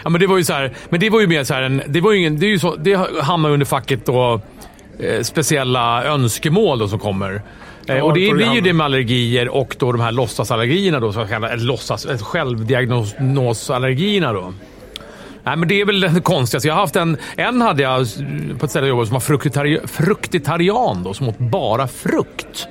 [0.04, 0.72] ja, men det var ju så här.
[0.88, 2.58] Men det var ju mer så här en, det var ju ingen, det är ju
[2.58, 4.40] så, det hamnar ju under facket då
[4.98, 7.42] eh, speciella önskemål då som kommer.
[7.86, 11.26] Eh, och det blir ju det med allergier och då de här låtsasallergierna då, så
[11.26, 14.52] kallade, låtsas, självdiagnosallergierna då.
[15.44, 16.68] Nej, men det är väl det konstigaste.
[16.68, 18.06] Jag har haft en, en hade jag
[18.58, 22.68] på ett ställe jag jobbade som var fruktitari, fruktitarian då, som åt bara frukt.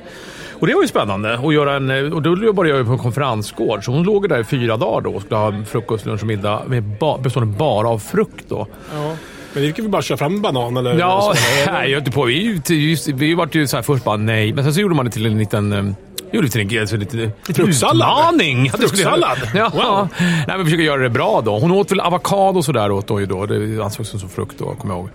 [0.60, 1.34] Och det var ju spännande.
[1.34, 4.44] att göra en, och då jobbade jag på en konferensgård, så hon låg där i
[4.44, 8.00] fyra dagar då och skulle ha frukost, lunch och middag med ba, bestående bara av
[8.00, 8.46] frukt.
[8.48, 8.68] Då.
[8.94, 9.16] Ja.
[9.54, 11.00] Men det kan vi bara köra fram en banan eller?
[11.00, 11.34] Ja,
[11.66, 12.24] nej, jag är inte på.
[12.24, 15.06] Vi, just, vi vart ju så här först bara nej, men sen så gjorde man
[15.06, 15.96] det till en liten...
[16.32, 17.18] eh, Jo, lite, alltså, lite,
[17.48, 18.70] lite utmaning.
[18.70, 19.38] att det skulle- Fruktsallad?
[19.56, 19.70] Ja.
[19.74, 20.08] Wow.
[20.20, 21.60] Nej, men försöker göra det bra då.
[21.60, 23.46] Hon åt väl avokado och sådär åt ju då.
[23.46, 25.10] Det ansågs som frukt då, kommer jag ihåg.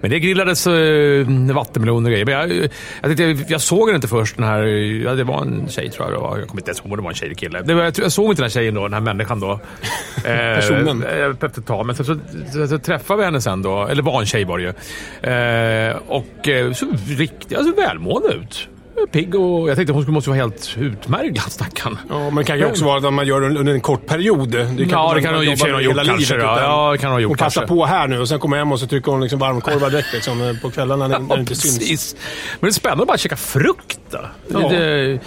[0.00, 2.24] Men det grillades äh, vattenmeloner och grejer.
[2.24, 2.68] Men jag,
[3.10, 4.62] jag, tänkte, jag såg den inte först, den här...
[5.04, 6.38] Ja, det var en tjej tror jag det var.
[6.38, 7.62] Jag kommer inte ens ihåg om det var en tjej eller kille.
[7.62, 9.60] Det var, jag, jag såg inte den här tjejen då, den här människan då.
[10.24, 11.02] Eh, Personen.
[11.04, 11.86] eh, Efter ett tag.
[11.86, 12.16] Men så, så,
[12.52, 13.86] så, så träffade vi henne sen då.
[13.86, 14.68] Eller var en tjej var det ju.
[15.90, 18.68] Eh, och eh, så riktigt alltså, välmående ut.
[19.06, 21.98] Pigg och jag tänkte hon måste vara helt utmärglad stackarn.
[22.08, 24.48] Ja, men det kan ju också vara att man gör det under en kort period.
[24.48, 24.58] Det
[24.90, 26.34] Ja, det kan hon i och för sig ha gjort kanske.
[26.36, 27.74] Ja, det kan hon ha gjort Hon passar kanske.
[27.76, 30.58] på här nu och sen kommer hem och så trycker hon liksom varmkorvar direkt liksom,
[30.62, 31.78] på kvällarna när, när det inte syns.
[31.78, 32.16] precis.
[32.60, 33.98] Men det är spännande att bara käka frukt.
[34.10, 34.18] Då.
[34.48, 34.68] Ja.
[34.68, 35.18] Det,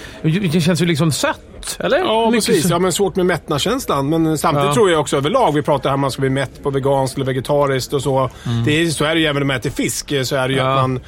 [0.53, 1.97] det känns ju liksom sött, eller?
[1.97, 2.69] Ja, Mycket precis.
[2.71, 4.09] Ja, men svårt med mättnadskänslan.
[4.09, 4.73] Men samtidigt Ja.
[4.73, 7.93] tror jag också överlag, vi pratar här man ska bli mätt på veganskt eller vegetariskt
[7.93, 8.29] och så.
[8.65, 10.13] Det är, så är det ju även när man äter fisk.
[10.23, 10.71] Så är det ju Mm.
[10.71, 10.75] Ja.
[10.83, 10.99] att man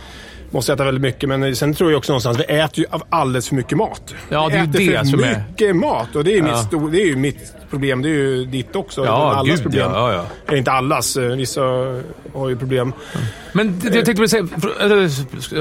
[0.54, 1.30] måste äta väldigt mycket.
[1.30, 4.13] Men sen tror jag också någonstans, vi äter ju alldeles för mycket mat.
[4.30, 6.16] Ja, det är ju vi äter det för som är- mycket mat.
[6.16, 6.68] Och det är, Ja.
[6.72, 8.01] mitt det är ju mitt problem.
[8.01, 9.05] Det är ju ditt också.
[9.05, 9.91] Ja, allas gud, problem.
[9.93, 10.25] ja, ja, ja.
[10.47, 11.17] Eller inte allas.
[11.17, 11.62] eh, Vissa
[12.33, 12.93] har ju problem.
[13.55, 14.43] Men det, jag tänkte väl säga...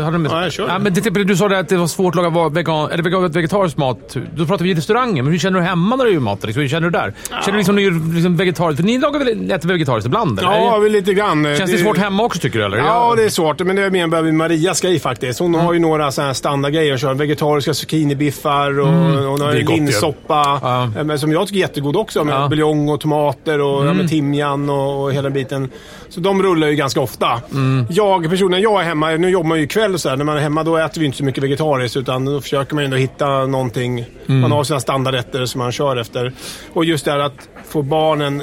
[0.02, 0.68] Hade du Ja, jag kör.
[0.68, 3.30] ja, men det, du sa det att det var svårt att laga vegan, eller vegan,
[3.32, 4.16] vegetarisk mat.
[4.36, 6.44] Då pratar vi i restaurangen, men hur känner du hemma när du gör mat?
[6.44, 7.12] Liksom, hur känner du där?
[7.30, 8.80] Känner du liksom, du liksom vegetariskt?
[8.80, 10.38] För ni lagar väl äter vegetarisk ibland?
[10.38, 10.50] Eller?
[10.50, 11.44] Ja, väl lite grann.
[11.58, 12.64] Känns det svårt hemma också tycker du?
[12.64, 12.78] Eller?
[12.78, 13.60] Ja, det är svårt.
[13.60, 15.38] Men det är mer med Marias grej faktiskt.
[15.40, 15.88] Hon har ju Mm.
[15.90, 16.96] några här standardgrejer.
[16.96, 19.38] Kör vegetariska zucchinibiffar och hon har Mm.
[19.38, 19.80] Det är en gott ju.
[19.80, 20.58] linssoppa.
[20.62, 20.90] Ja.
[20.98, 22.24] eh, men Som jag tycker är jättegod också.
[22.24, 22.36] Med Ja.
[22.38, 22.50] Mm.
[22.50, 25.70] buljong och tomater och ja, med timjan och, och hela biten.
[26.08, 27.40] Så de rullar ju ganska ofta.
[27.52, 27.86] Mm.
[27.90, 29.10] Jag personligen, jag är hemma.
[29.10, 30.16] Nu jobbar man ju kväll så här.
[30.16, 31.96] När man är hemma då äter vi inte så mycket vegetariskt.
[31.96, 34.04] Utan då försöker man ändå hitta någonting.
[34.26, 34.40] Mm.
[34.40, 36.32] Man har sina standardrätter som man kör efter.
[36.72, 38.42] Och just det här att få barnen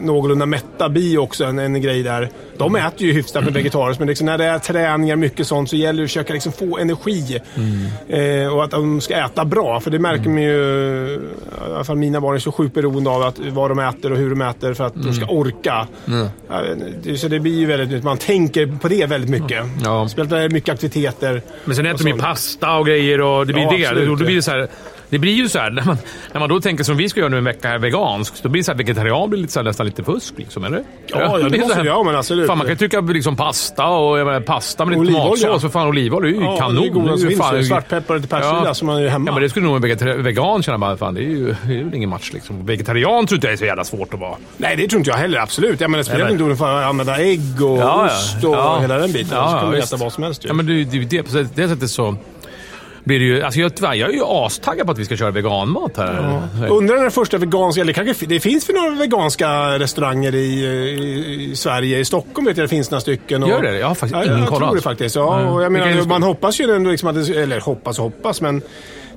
[0.00, 2.30] någorlunda mätta blir också en, en grej där.
[2.58, 5.76] De äter ju hyfsat med vegetariskt, men liksom när det är träningar, mycket sånt, så
[5.76, 7.40] gäller det att försöka liksom få energi.
[8.08, 10.50] Eh, och att de ska äta bra, för det märker man ju,
[11.70, 14.18] i alla fall mina barn är så sjukt beroende av att, vad de äter och
[14.18, 15.86] hur de äter för att de ska orka.
[17.02, 19.64] Det- Så det blir ju väldigt, man tänker på det väldigt mycket.
[19.84, 20.08] Ja.
[20.08, 21.42] Spelar det mycket aktiviteter.
[21.64, 23.86] Men sen äter de ju pasta och grejer och det blir Ja, det.
[23.86, 24.18] absolut.
[24.18, 24.68] Då blir det så här,
[25.10, 25.96] det blir ju så här, när man,
[26.32, 28.60] när man då tänker som vi ska göra nu en vecka här vegansk, då blir
[28.60, 30.84] det så här vegetarian blir lite så här, nästan lite fusk liksom, eller?
[31.06, 32.46] Ja, ja, det blir måste det, ja, men absolut.
[32.46, 35.88] Fan, man kan ju trycka liksom pasta och menar, pasta med lite tomatsås och fan
[35.88, 36.82] olivolja, det är ju Ja, kanon.
[36.82, 37.64] det är godast ju finns fan- ju.
[37.64, 39.28] Svartpeppar och lite persilla som man gör hemma.
[39.30, 41.84] Ja, men det skulle nog en vegan känna bara, fan det är ju det är
[41.84, 42.66] väl ingen match liksom.
[42.66, 44.36] Vegetarian tror inte jag är så jävla svårt att vara.
[44.56, 45.38] Nej, det tror inte jag heller.
[45.38, 45.80] Absolut.
[45.80, 48.06] Jag menar, det spelar ingen roll för att använda ägg och Ja, ja.
[48.06, 48.78] ost och Ja.
[48.80, 49.28] hela den biten.
[49.32, 50.48] Ja, så ja, kan man äta vad som helst ju.
[50.48, 52.16] Ja, men det, det, det, på det sättet så
[53.06, 53.42] blir det ju...
[53.42, 56.40] Alltså jag, jag är ju astaggad på att vi ska köra veganmat här.
[56.70, 61.48] Undrar när den första veganska, eller kanske det finns väl några veganska restauranger i, i,
[61.52, 61.98] i Sverige.
[61.98, 63.42] I Stockholm vet jag det finns några stycken.
[63.42, 63.78] Och, Gör det?
[63.78, 65.16] Jag har faktiskt ja, ingen Jag koll tror det faktiskt.
[65.16, 68.40] Ja, och jag menar, man hoppas ju ändå, liksom att det, eller hoppas och hoppas,
[68.40, 68.62] men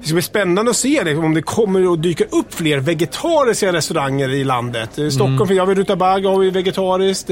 [0.02, 3.74] det ska bli spännande att se det, om det kommer att dyka upp fler vegetariska
[3.74, 5.00] restauranger i landet.
[5.00, 5.48] I Stockholm, Mm.
[5.48, 7.30] för jag vet Rutabaga har vi vegetariskt.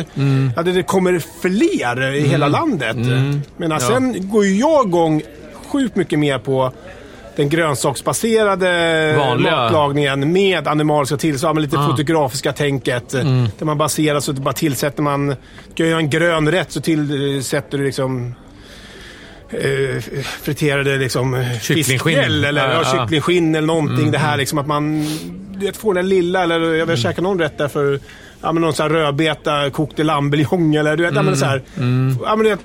[0.55, 2.95] Ja, det, det kommer fler i hela landet.
[2.95, 3.07] Men
[3.57, 3.71] Mm.
[3.71, 3.79] Ja.
[3.79, 5.21] sen går jag igång
[5.67, 6.71] sjukt mycket mer på
[7.35, 9.51] den grönsaksbaserade Vanliga.
[9.55, 11.87] matlagningen med animaliska tillsatser, med lite Ah.
[11.89, 13.13] fotografiska tänket.
[13.13, 13.47] Mm.
[13.59, 15.35] Där man baserar så att bara tillsätter man...
[15.73, 18.35] Ska jag göra en grön rätt så tillsätter du liksom
[19.49, 20.01] eh,
[20.41, 22.17] friterade liksom eh, Kycklingskinn.
[22.19, 23.97] eller Ja, ja, kycklingskinn eller någonting.
[23.99, 24.11] Mm.
[24.11, 25.05] Det här liksom att man
[25.59, 27.99] du vet, får den lilla, eller jag vill käka någon rätt där för
[28.41, 31.45] ja, men någon sån här rödbeta, kokt i lammbuljong eller du vet, ja, men så
[31.45, 31.61] här,
[32.25, 32.59] ja, men du vet,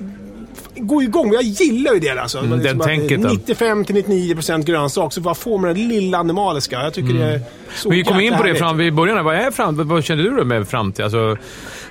[0.76, 1.32] gå igång.
[1.32, 2.38] Jag gillar ju det alltså.
[2.38, 3.28] Mm, liksom den tänket, då.
[3.28, 6.82] 95-99% grönsak, så bara får man det lilla animaliska.
[6.82, 7.40] Jag tycker det är
[7.74, 9.24] så Men vi kom in på det fram vid början.
[9.24, 11.04] Vad, är fram, vad känner du då med framtid?
[11.04, 11.36] Alltså,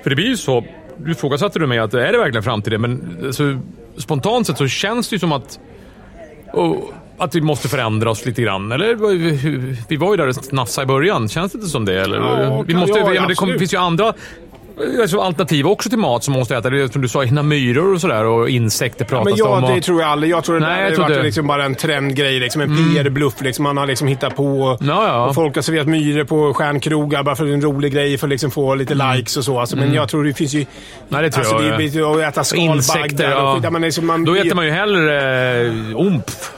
[0.03, 0.65] för det blir ju så.
[0.97, 2.79] Du ifrågasatte du mig att är det verkligen framtid?
[2.79, 3.59] Men alltså,
[3.97, 5.59] spontant sett så känns det ju som att
[6.53, 8.71] och, att vi måste förändra oss lite grann.
[8.71, 8.95] Eller
[9.89, 11.29] vi var ju där och nafsade i början.
[11.29, 12.01] Känns det inte som det?
[12.01, 12.17] Eller?
[12.17, 14.13] Ja, vi måste, ja, ja, men det kom, finns ju andra
[15.01, 16.69] alltså, alternativ också till mat som man måste äta.
[16.69, 19.51] Det är, som du sa, hinna myror och sådär och insekter pratas Men det jag,
[19.51, 19.63] om.
[19.63, 20.31] och- det tror jag aldrig.
[20.31, 21.23] Jag tror det Nej, där jag tror varit det.
[21.23, 22.39] liksom bara en trendgrej.
[22.39, 23.41] Liksom en PR-bluff.
[23.41, 23.63] Liksom.
[23.63, 24.77] Man har liksom hittat på...
[24.81, 25.25] Ja, ja.
[25.25, 28.51] Och folk har serverat myror på stjärnkrogar bara för en rolig grej, för att liksom
[28.51, 29.59] få lite likes och så.
[29.59, 30.57] Alltså, men jag tror det finns ju...
[30.59, 30.67] Mm.
[31.09, 31.79] Nej, det tror alltså, jag.
[31.79, 33.59] Det är, och äta skalbaggar Insekter, och ja.
[33.63, 35.71] Ja, men liksom man, Då äter man ju hellre eh.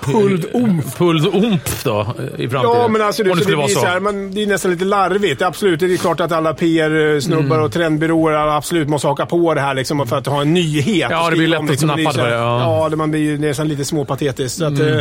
[0.02, 0.98] Pulled omp.
[0.98, 2.02] Pulled omp då,
[2.38, 2.62] i framtiden.
[2.64, 3.80] Ja, men alltså, det, Om det skulle det, vara så.
[3.80, 5.42] så här, men det är nästan lite larvigt.
[5.42, 7.66] Absolut, det är klart att alla PR-snubbar Mm.
[7.66, 8.13] och trendbyråer
[8.56, 11.08] absolut måste haka på det här liksom, för att ha en nyhet.
[11.12, 11.88] Ja, det blir lätt om att liksom.
[11.88, 12.56] nappa på det, ja.
[12.56, 12.92] Mm.
[12.92, 14.58] Ja, man blir ju nästan lite småpatetiskt.
[14.58, 15.00] Så att, eh,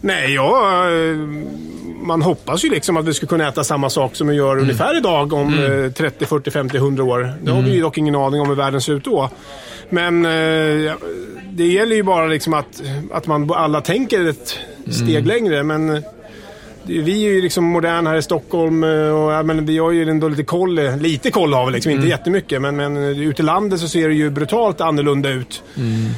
[0.00, 1.16] nej, ja, eh,
[2.04, 4.62] man hoppas ju liksom att vi ska kunna äta samma sak som vi gör Mm.
[4.62, 7.32] ungefär idag om eh, 30, 40, 50, 100 år.
[7.42, 7.82] Det har vi ju Mm.
[7.82, 9.30] dock ingen aning om hur världen ser ut då.
[9.90, 10.92] Men eh,
[11.52, 14.58] det gäller ju bara liksom att, att man alla tänker ett
[14.90, 15.24] steg Mm.
[15.26, 15.62] längre.
[15.62, 16.02] Men
[16.86, 20.44] vi är ju liksom moderna här i Stockholm och men vi har ju ändå lite
[20.44, 20.80] koll.
[21.00, 22.00] Lite koll har vi liksom, mm.
[22.00, 22.62] inte jättemycket.
[22.62, 25.62] Men, men ute i landet så ser det ju brutalt annorlunda ut.
[25.76, 26.10] Mm.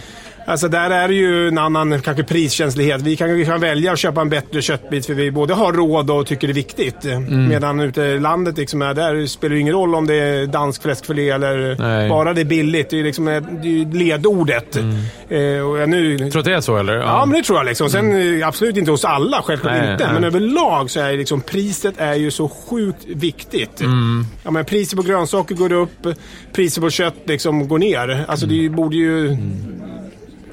[0.46, 3.02] Alltså där är det ju en annan kanske priskänslighet.
[3.02, 6.10] Vi kan, vi kan välja att köpa en bättre köttbit för vi både har råd
[6.10, 7.04] och tycker det är viktigt.
[7.04, 7.48] Mm.
[7.48, 10.82] Medan ute i landet liksom är, där spelar det ingen roll om det är dansk
[10.82, 12.08] fläskfilé eller Nej.
[12.08, 12.90] bara det är billigt.
[12.90, 14.76] Det är, liksom, det är ledordet.
[14.76, 14.96] Mm.
[15.28, 16.18] Eh, och nu...
[16.18, 16.94] Tror du att det är så eller?
[16.94, 17.66] Ja, ja men det tror jag.
[17.66, 17.90] Liksom.
[17.90, 18.48] Sen mm.
[18.48, 20.12] absolut inte hos alla, självklart Nej, inte.
[20.12, 23.80] Men överlag så är liksom, priset är ju så sjukt viktigt.
[23.80, 24.26] Mm.
[24.42, 26.06] Ja, men priset på grönsaker går upp,
[26.52, 28.24] priset på kött liksom går ner.
[28.28, 29.83] Alltså det borde ju mm.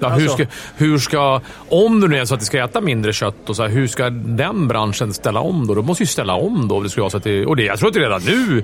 [0.01, 0.37] Ja, hur, alltså.
[0.37, 0.45] ska,
[0.77, 3.61] hur ska, om det nu är så att det ska äta mindre kött, och så
[3.61, 5.75] här, hur ska den branschen ställa om då?
[5.75, 6.81] De måste ju ställa om då.
[6.81, 8.63] Det ska så att det, och det, jag tror att det redan nu,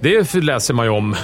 [0.00, 1.16] det läser man ju om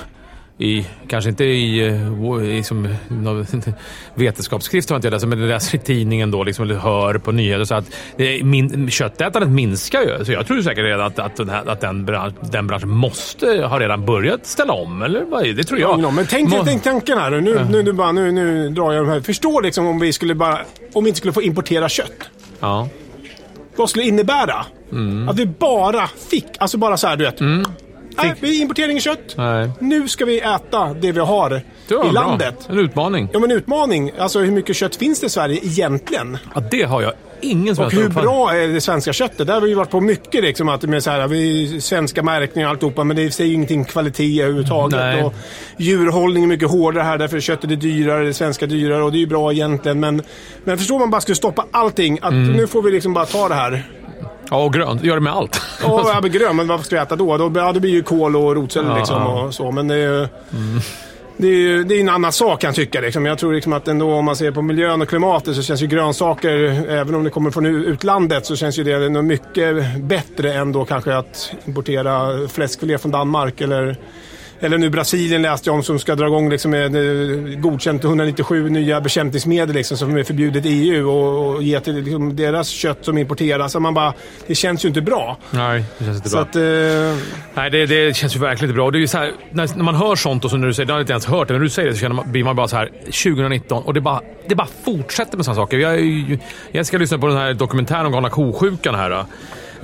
[0.58, 2.88] i, kanske inte i, eh, i som,
[4.14, 7.32] vetenskapsskrift har jag inte läst, men det läser i tidningen då, liksom, eller hör på
[7.32, 7.64] nyheter.
[7.64, 7.84] Så att
[8.42, 10.24] min, köttätandet minskar ju.
[10.24, 13.46] Så jag tror säkert redan att, att, den, här, att den, bransch, den branschen måste
[13.46, 15.02] ha redan börjat ställa om.
[15.02, 16.00] Eller vad Det tror jag.
[16.00, 17.40] Ja, men tänk, Må tänk tanken här nu.
[17.40, 19.20] Nu, nu, nu, bara, nu, nu drar jag de här.
[19.20, 20.58] Förstå liksom om vi skulle bara,
[20.92, 22.30] om vi inte skulle få importera kött.
[22.60, 22.88] Ja.
[23.76, 24.66] Vad skulle det innebära?
[24.92, 25.28] Mm.
[25.28, 27.40] Att vi bara fick, alltså bara så här du vet.
[27.40, 27.64] Mm.
[28.16, 29.34] Nej, vi importerar inget kött.
[29.36, 29.70] Nej.
[29.78, 31.62] Nu ska vi äta det vi har det
[32.08, 32.68] i landet.
[32.68, 33.28] En utmaning.
[33.32, 34.12] Ja, men utmaning.
[34.18, 36.38] Alltså hur mycket kött finns det i Sverige egentligen?
[36.54, 37.12] Ja, det har jag
[37.44, 39.46] ingen som Och hur bra är det svenska köttet?
[39.46, 42.70] Där har vi varit på mycket liksom, att med så här, vi, svenska märkningar och
[42.70, 45.24] alltihopa, men det säger ju ingenting kvalitet överhuvudtaget.
[45.24, 45.34] Och
[45.76, 49.18] djurhållning är mycket hårdare här, därför är köttet är dyrare, det svenska dyrare och det
[49.18, 50.00] är ju bra egentligen.
[50.00, 50.22] Men,
[50.64, 52.52] men förstår man bara skulle stoppa allting, att mm.
[52.52, 53.84] nu får vi liksom bara ta det här.
[54.54, 55.02] Ja, och grönt.
[55.02, 55.60] Gör det med allt.
[55.82, 56.56] Ja, men grönt.
[56.56, 57.36] Men vad ska vi äta då?
[57.36, 59.70] då ja, det blir ju kål och rotselleri ja, liksom och så.
[59.70, 60.18] Men det är ju...
[60.18, 60.80] Mm.
[61.36, 63.00] Det är ju det är en annan sak kan jag tycka.
[63.00, 63.26] Liksom.
[63.26, 65.86] Jag tror liksom att ändå om man ser på miljön och klimatet så känns ju
[65.86, 70.72] grönsaker, även om det kommer från utlandet, så känns ju det nog mycket bättre än
[70.72, 73.96] då kanske att importera fläskfilé från Danmark eller
[74.64, 78.68] eller nu Brasilien läste jag om som ska dra igång liksom med eh, godkänt 197
[78.68, 82.98] nya bekämpningsmedel liksom, som är förbjudet i EU och, och ge till liksom, deras kött
[83.04, 83.74] som importeras.
[83.74, 84.14] Man bara,
[84.46, 85.38] det känns ju inte bra.
[85.50, 86.44] Nej, det känns inte så bra.
[86.44, 86.62] Att, eh...
[87.54, 88.90] Nej, det, det, känns ju verkligen inte bra.
[88.90, 90.92] Det är så här, när, när, man hör sånt och så när du säger, det
[90.92, 92.56] har jag inte ens hört det, när du säger det så känner man, blir man
[92.56, 95.78] bara så här 2019 och det bara, det bara fortsätter med sådana saker.
[95.78, 96.38] Jag,
[96.72, 99.24] jag ska lyssna på den här dokumentären om galna ko-sjukan här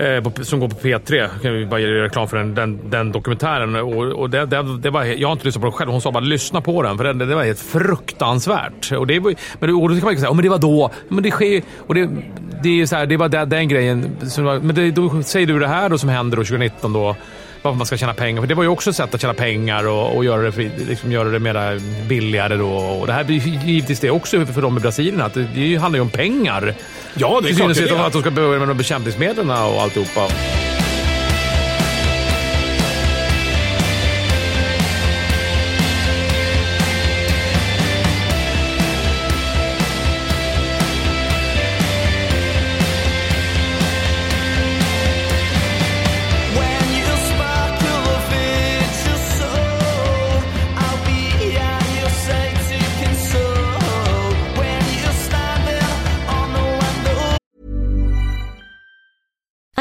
[0.01, 1.29] eh, som går på P3.
[1.43, 3.77] Kan vi bara ge reklam för den, den, den dokumentären.
[3.77, 5.91] Och, och det, det, det, var, jag har inte lyssnat på den själv.
[5.91, 8.93] Hon sa bara lyssna på den, för det, det var helt fruktansvärt.
[8.93, 9.35] Och, det, men,
[9.75, 10.91] och då kan man säga, oh, men det var då.
[11.09, 12.09] Men det sker och det,
[12.63, 14.17] det, är så här, det var den, den grejen.
[14.31, 17.17] Som, men det, då säger du det här då som händer 2019 då
[17.63, 18.43] varför man ska tjäna pengar.
[18.43, 21.13] För det var ju också ett sätt att tjäna pengar och, och göra, det, liksom
[21.13, 22.57] göra det mera billigare.
[22.57, 22.69] Då.
[22.69, 25.21] Och det här blir givetvis det också för de i Brasilien.
[25.21, 26.75] Att det, det handlar ju om pengar.
[27.15, 28.07] Ja, det är klart det är.
[28.07, 30.29] Att de ska börja med de bekämpningsmedlen och alltihopa.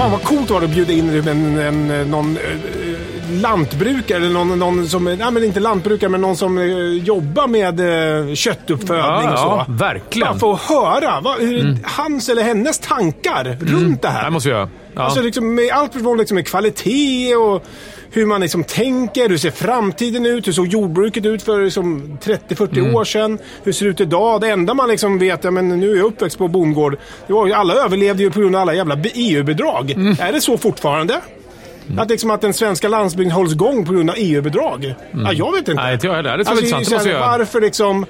[0.00, 2.42] Fan vad coolt var det att bjuda in en, en, någon eh,
[3.30, 6.64] lantbrukare, eller någon, någon som, nej men inte lantbrukare, men någon som eh,
[7.04, 7.80] jobbar med
[8.28, 9.44] eh, köttuppfödning Ja, och så.
[9.44, 10.38] ja, verkligen.
[10.38, 14.24] Bara få höra vad, hur, hans eller hennes tankar runt det här.
[14.24, 14.68] Det måste vi göra.
[14.94, 15.02] Ja.
[15.02, 17.64] Alltså liksom med allt från liksom med kvalitet och
[18.12, 22.78] hur man liksom tänker, hur ser framtiden ut, hur såg jordbruket ut för liksom 30-40
[22.78, 22.94] Mm.
[22.94, 24.40] år sedan, hur ser det ut idag?
[24.40, 27.50] Det enda man liksom vet, ja, men nu är jag uppväxt på bondgård, det var
[27.50, 29.90] alla överlevde ju på grund av alla jävla EU-bidrag.
[29.90, 30.16] Mm.
[30.20, 31.20] Är det så fortfarande?
[31.98, 34.94] Att, liksom att den svenska landsbygden hålls igång på grund av EU-bidrag?
[35.12, 35.72] Ja, jag vet inte.
[35.72, 35.84] Mm.
[35.84, 36.36] Nej, inte jag heller.
[36.36, 36.88] Det är så Alltså, intressant.
[36.88, 37.38] Det måste vi göra.
[37.38, 38.06] Varför liksom...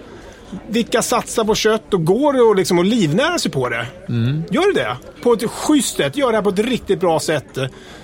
[0.66, 3.87] Vilka satsar på kött och går det att liksom att livnära sig på det?
[4.09, 4.43] Mm.
[4.51, 4.97] Gör det?
[5.22, 6.16] På ett schysst sätt.
[6.16, 7.59] Gör det här på ett riktigt bra sätt.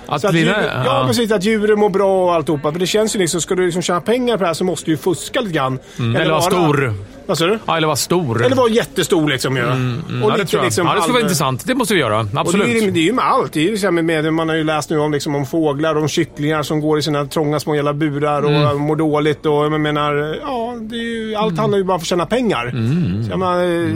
[0.06, 1.04] Att så att djur, ja, ja.
[1.06, 1.32] precis.
[1.32, 2.72] Att djuren mår bra och alltihopa.
[2.72, 4.86] För det känns ju liksom, ska du liksom tjäna pengar på det här så måste
[4.86, 5.78] du ju fuska lite grann.
[5.98, 6.94] Mm, eller vara stor.
[7.26, 7.58] Vad sa du?
[7.66, 8.44] Ja, eller vara stor.
[8.44, 9.62] Eller vara jättestor liksom ju.
[9.62, 10.64] Och ja, det lite tror jag.
[10.64, 11.66] liksom ja, det skulle vara intressant.
[11.66, 12.18] Det måste vi göra.
[12.20, 12.82] och det, Absolut.
[12.82, 13.52] är, det är ju med allt.
[13.52, 15.94] Det är ju här med, med, man har ju läst nu om, liksom, om fåglar
[15.94, 18.76] och om kycklingar som går i sina trånga små jävla burar och Mm.
[18.76, 19.46] mår dåligt.
[19.46, 22.66] Och jag menar, ja, ju, allt handlar ju bara om att tjäna pengar.
[22.66, 23.24] Mm.
[23.30, 23.90] Så menar, eh,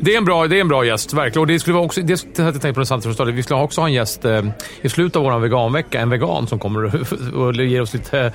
[0.00, 1.40] Det är en bra, det är en bra gäst, verkligen.
[1.40, 3.28] Och det skulle vara också, det hade jag tänkt på någonstans förstås.
[3.28, 4.42] Vi skulle också ha en gäst eh,
[4.82, 6.00] i slutet av vår veganvecka.
[6.00, 8.20] En vegan som kommer och, och ger oss lite...
[8.20, 8.32] eh,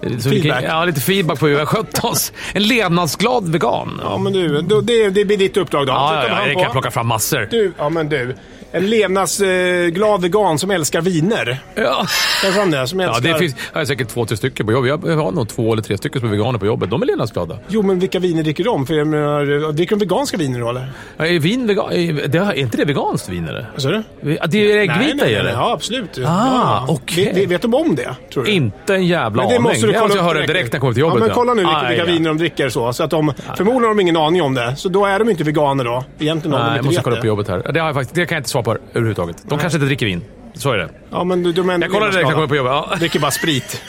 [0.00, 0.64] så vi kan- Feedback.
[0.68, 2.32] Ja, lite feedback på hur vi har skött oss.
[2.52, 4.00] En levnadsglad vegan.
[4.04, 5.92] ja men du, då, det, det blir ditt uppdrag då.
[5.92, 7.48] Ja, ja, ja, det kan jag plocka fram massor.
[7.50, 8.34] Du, ja men du.
[8.72, 11.58] En levnadsglad vegan som älskar viner.
[11.74, 12.06] Ja.
[12.44, 13.32] Ta fram det, som Ja, älskar...
[13.32, 15.10] det finns jag har säkert två, tre stycken på jobbet.
[15.10, 16.90] Jag har nog två eller tre stycken som är veganer på jobbet.
[16.90, 17.58] De är levnadsglada.
[17.68, 18.86] Jo, men vilka viner dricker de?
[18.86, 20.92] För jag menar, dricker de veganska viner då eller?
[21.16, 23.66] Ja, Är, vin vegan, det, är inte det veganskt vin eller?
[23.72, 24.02] Vad sa du?
[24.20, 25.50] Ja, Det är äggvita i eller?
[25.52, 26.18] Ja, absolut.
[26.18, 26.86] Ah, ja.
[26.88, 27.46] okej.
[27.46, 28.16] Vet, de om det?
[28.32, 28.50] Tror du?
[28.50, 29.62] Inte en jävla aning.
[29.86, 31.18] Måste du det kolla måste jag upp höra direkt när jag kommer till jobbet.
[31.20, 32.12] Ja, men kolla nu vilka, vilka ja.
[32.12, 32.92] viner de dricker så.
[32.92, 34.76] så att de, förmodligen har de ingen aning om det.
[34.76, 36.04] Så då är de inte veganer då.
[36.18, 37.18] Egentligen Nej, de jag inte måste vet kolla det.
[37.18, 37.72] upp på jobbet här.
[37.72, 39.36] Det, har jag faktiskt, det kan jag inte svara på överhuvudtaget.
[39.48, 40.22] De kanske inte dricker vin.
[40.54, 40.88] Så är det.
[41.10, 42.72] Ja, men de, de är Jag kollar direkt när jag kommer på jobbet.
[42.72, 42.96] Ja.
[42.98, 43.82] Dricker bara sprit.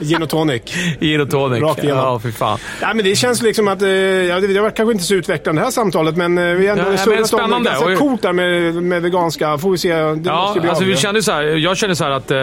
[0.00, 0.62] Gin och tonic.
[1.00, 1.62] Gin och tonic.
[1.62, 1.98] Rakt igenom.
[2.04, 2.58] Ja, fy fan.
[2.82, 3.82] Nej, men det känns liksom att...
[3.82, 6.66] Eh, ja, det, det var kanske inte så utvecklande det här samtalet, men eh, vi
[6.66, 7.28] har ändå Ja, men surrat om det.
[7.28, 7.70] spännande.
[7.70, 9.58] Ganska Och- coolt där med, med veganska.
[9.58, 9.94] Får vi se.
[9.94, 11.00] Det måste Ja, ju bli alltså av vi det.
[11.00, 12.38] kände så här, jag känner så här att eh,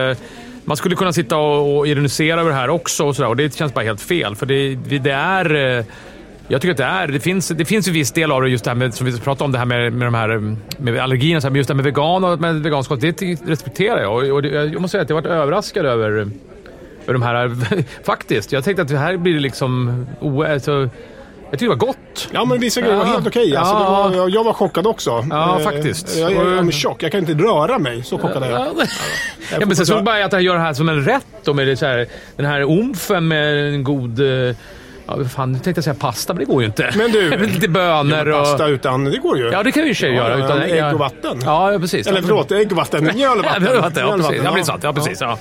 [0.70, 3.06] man skulle kunna sitta och, och ironisera över det här också.
[3.06, 4.36] Och, så där, och Det känns bara helt fel.
[4.36, 5.56] För det, det är...
[5.56, 5.86] Eh,
[6.48, 7.08] jag tycker att det är...
[7.08, 9.20] Det finns, det finns en viss del av det, just det här med, som vi
[9.20, 11.42] pratade om, det här med, med de här med allergierna.
[11.42, 14.14] Så här, men just det här med vegan och med vegansk kost, det respekterar jag.
[14.14, 17.52] Och, och det, jag måste säga att jag har varit överraskad över, över de här...
[18.04, 18.52] faktiskt.
[18.52, 20.06] Jag tänkte att det här blir liksom...
[20.48, 20.90] Alltså,
[21.52, 22.30] jag tyckte det var gott.
[22.32, 23.12] Ja, men vissa grejer var Ja.
[23.12, 23.56] helt okej.
[23.56, 24.08] Alltså, det Ja.
[24.24, 25.26] var, jag, var chockad också.
[25.30, 26.18] Ja, Eh, faktiskt.
[26.18, 27.04] Jag, jag, jag är chock.
[27.04, 28.04] Jag kan inte röra mig.
[28.04, 28.60] Så chockad är jag.
[28.62, 28.68] Ja,
[29.60, 31.68] ja, men sen såg bara att jag gör det här som en rätt och med
[31.68, 34.20] det så här, den här omfen med en god...
[34.50, 34.56] eh,
[35.08, 36.94] Ja, fan, nu tänkte jag säga pasta, men det går ju inte.
[36.98, 38.70] Men du- Lite bönor Ja, men pasta och...
[38.70, 39.04] utan...
[39.06, 39.50] Det går ju.
[39.52, 40.40] Ja, det kan vi ju i och sig Ja, göra.
[40.40, 41.40] ja, Utan, ägg och vatten.
[41.46, 42.08] Ja, ja, precis.
[42.08, 43.04] Eller förlåt, ägg och vatten.
[43.16, 44.06] Mjöl och Ja, vatten.
[44.08, 44.10] och.
[44.10, 44.42] Ja, och precis.
[44.44, 44.84] Ja, det är sant.
[44.84, 45.22] Ja, precis.
[45.22, 45.38] Ja.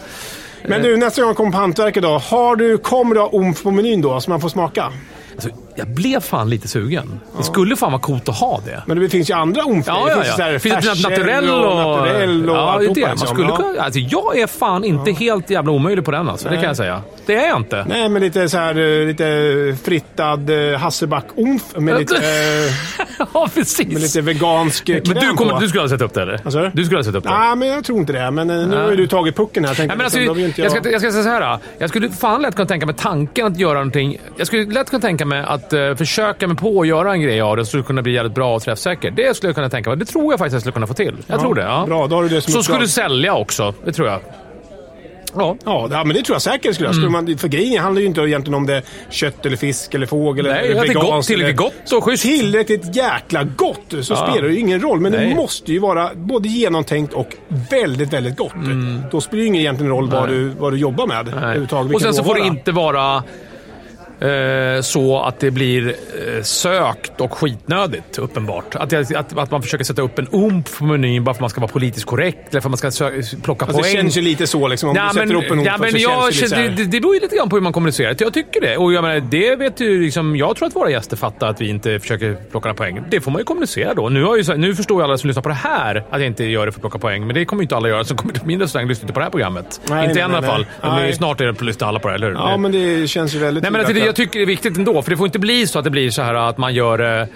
[0.67, 2.19] Men du, nästa gång jag kommer på hantverket då.
[2.19, 4.93] Har du, kommer du ha omf på menyn då, så man får smaka?
[5.39, 7.20] Alltså, jag blev fan lite sugen.
[7.36, 8.82] Det skulle fan vara coolt att ha det.
[8.86, 9.86] Men det finns ju andra omf.
[9.86, 10.53] Ja, det ja, ju ja.
[10.53, 11.76] Det finns färsen naturell och...
[11.76, 13.01] naturell och ja, det det.
[13.01, 13.28] Man liksom.
[13.28, 16.49] skulle kunna, alltså, jag är fan inte helt jävla omöjlig på den alltså.
[16.49, 17.03] Det kan jag säga.
[17.26, 17.86] Det är jag inte.
[17.89, 22.16] Nej, men lite så här, eh, lite frittad eh, hasselback-omf med lite,
[22.99, 23.87] eh, ja, precis.
[23.93, 25.61] med lite vegansk eh, men kräm du, kommer, på.
[25.61, 26.51] du skulle ha sett upp det eller?
[26.51, 26.71] Sa du?
[26.75, 27.31] Du skulle ha sett upp det?
[27.31, 28.31] Nej, men jag tror inte det.
[28.31, 29.75] Men eh, nu har ju du tagit pucken här.
[29.79, 31.59] Nej, men alltså, vill inte jag, ska, jag ska säga så här.
[31.79, 34.16] Jag skulle fan lätt kunna tänka mig tanken att göra någonting.
[34.37, 37.41] Jag skulle lätt kunna tänka mig att eh, försöka mig på att göra en grej
[37.41, 39.11] av det som skulle kunna bli jävligt bra och träffsäker.
[39.11, 39.99] Det skulle jag kunna tänka mig.
[39.99, 41.16] Det tror jag faktiskt jag skulle kunna få till.
[41.27, 41.62] Jag Ja, tror det.
[41.62, 41.85] Ja.
[41.87, 43.75] bra, då har du det som Så skulle sälja också.
[43.85, 44.21] Det tror jag.
[45.39, 45.89] Ja.
[45.91, 46.95] Ja, men det tror jag säkert skulle Mm.
[47.01, 50.47] skulle man, För grejen handlar ju inte egentligen om det kött eller fisk eller fågel
[50.47, 52.22] Nej, eller är gott, veganskt tillräckligt eller- gott och schysst.
[52.22, 54.28] Tillräckligt jäkla gott så Ja.
[54.30, 55.01] spelar det ju ingen roll.
[55.01, 55.28] Men Nej.
[55.28, 57.36] det måste ju vara både genomtänkt och
[57.70, 58.53] väldigt, väldigt gott.
[59.11, 61.28] Då spelar det ju ingen egentligen roll vad du, vad du jobbar med.
[61.28, 61.95] överhuvudtaget, Mm.
[61.95, 63.22] Och sen så får det inte vara
[64.83, 68.75] så att det blir eh, sökt och skitnödigt, uppenbart.
[68.75, 71.51] Att, att, att man försöker sätta upp en ump på menyn bara för att man
[71.51, 73.95] ska vara politiskt korrekt eller för att man ska sö- plocka Alltså, det poäng.
[73.97, 74.89] känns ju lite så liksom.
[74.89, 76.69] Om Ja, du sätter men, upp en ort men så jag, känns det här.
[76.69, 78.16] det, det beror ju lite grann på hur man kommunicerar.
[78.19, 78.77] Jag tycker det.
[78.77, 81.69] Och jag menar, det vet ju liksom, jag tror att våra gäster fattar att vi
[81.69, 83.03] inte försöker plocka några poäng.
[83.11, 84.09] Det får man ju kommunicera då.
[84.09, 86.45] Nu, har ju, nu förstår ju alla som lyssnar på det här att jag inte
[86.45, 87.27] gör det för att plocka poäng.
[87.27, 89.25] Men det kommer ju inte alla göra som kommer till min restaurang inte på det
[89.25, 89.81] här programmet.
[89.89, 90.61] Nej, inte nej, i alla nej, fall.
[90.83, 90.91] nej.
[90.91, 91.12] Men Nej.
[91.12, 92.35] snart är det lyssnar alla på det, eller hur?
[92.35, 94.77] Ja, men det känns ju väldigt Nej, men att det, jag tycker det är viktigt
[94.77, 97.21] ändå, för det får inte bli så att det blir så här att man gör...
[97.21, 97.27] eh,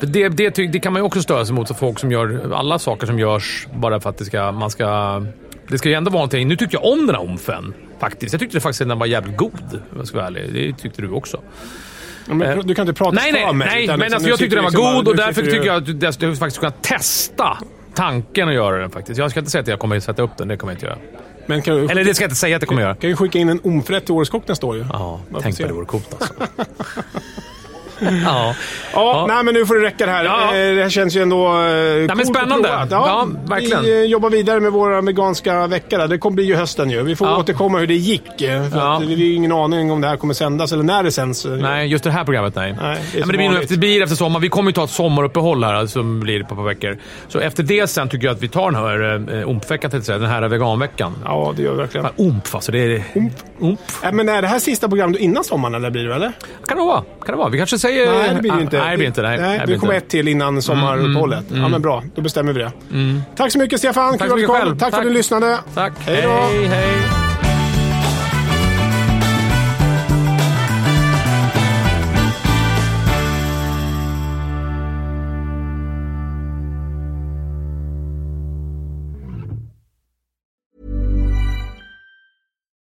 [0.00, 2.78] det, det, det kan man ju också störa sig mot, så folk som gör alla
[2.78, 4.52] saker som görs bara för att det ska...
[4.52, 5.22] Man ska
[5.68, 6.48] det ska ju ändå vara någonting.
[6.48, 8.32] Nu tyckte jag om den här omfen, faktiskt.
[8.32, 10.52] Jag tyckte faktiskt att den var jävligt god, om jag ska vara ärlig.
[10.52, 11.40] Det tyckte du också.
[12.26, 13.68] Men Du kan inte prata Nej, nej, mig.
[13.68, 13.86] nej.
[13.86, 15.92] Men liksom, alltså, jag tyckte den var liksom god och därför tycker jag att du
[15.92, 17.58] dessutom faktiskt kunna testa
[17.94, 19.18] tanken att göra den faktiskt.
[19.18, 20.86] Jag ska inte säga att jag kommer att sätta upp den, det kommer jag inte
[20.86, 20.98] göra.
[21.46, 22.94] Men kan du, Eller det ska jag inte säga att jag kommer att göra.
[22.94, 24.84] kan ju skicka in en omförrätt till Årets Kock nästa år ju.
[24.92, 26.34] Ja, tänk vad det vore coolt alltså.
[28.24, 28.54] ja.
[28.94, 30.24] Ja, nej men nu får det räcka det här.
[30.24, 30.44] Ja.
[30.56, 32.68] Eh, Det här känns ju ändå eh, men coolt och spännande.
[32.68, 32.88] provat.
[32.90, 33.82] Ja, verkligen.
[33.82, 35.98] Vi eh, jobbar vidare med våra veganska vecka.
[35.98, 36.08] där.
[36.08, 37.02] Det kommer bli ju hösten ju.
[37.02, 37.36] Vi får Ja.
[37.38, 38.22] återkomma hur det gick.
[38.38, 38.46] För
[38.78, 38.96] Ja.
[38.96, 41.44] att vi har ju ingen aning om det här kommer sändas eller när det sänds.
[41.44, 42.76] Nej, just det här programmet nej.
[42.82, 44.40] Nej, det ja, men det, blir efter, det blir efter sommar.
[44.40, 46.98] Vi kommer ju ta ett sommaruppehåll här som blir på ett par veckor.
[47.28, 49.90] Så efter det sen tycker jag att vi tar den här eh, ompveckan.
[50.06, 51.12] Den här veganveckan.
[51.24, 52.06] Ja, det gör vi verkligen.
[52.16, 52.72] Fan, alltså.
[52.72, 53.02] Det är
[53.60, 53.80] omp.
[54.04, 56.32] Äh, men är det här sista programmet innan sommaren eller blir det eller?
[56.66, 57.00] Kan det vara.
[57.00, 57.48] Kan det vara.
[57.48, 58.12] Vi kanske säger...
[58.12, 58.78] Nej, det blir det inte.
[58.78, 59.22] Nej, det blir inte.
[59.22, 61.44] Nej, Nej, det kommer ett till innan sommaruppehållet.
[61.48, 62.02] Ja, men bra.
[62.14, 62.72] Då bestämmer vi det.
[63.36, 64.18] Tack så mycket Stefan.
[64.18, 64.56] Tack Kul så att du mycket kom.
[64.56, 64.78] själv.
[64.78, 65.04] Tack för att Tack.
[65.04, 65.58] du lyssnade.
[65.74, 65.92] Tack.
[65.98, 66.28] Hej då.
[66.28, 66.66] hej.
[66.66, 66.96] hej.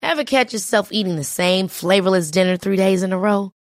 [0.01, 3.51] Ever catch yourself eating the same flavorless dinner three days in a row?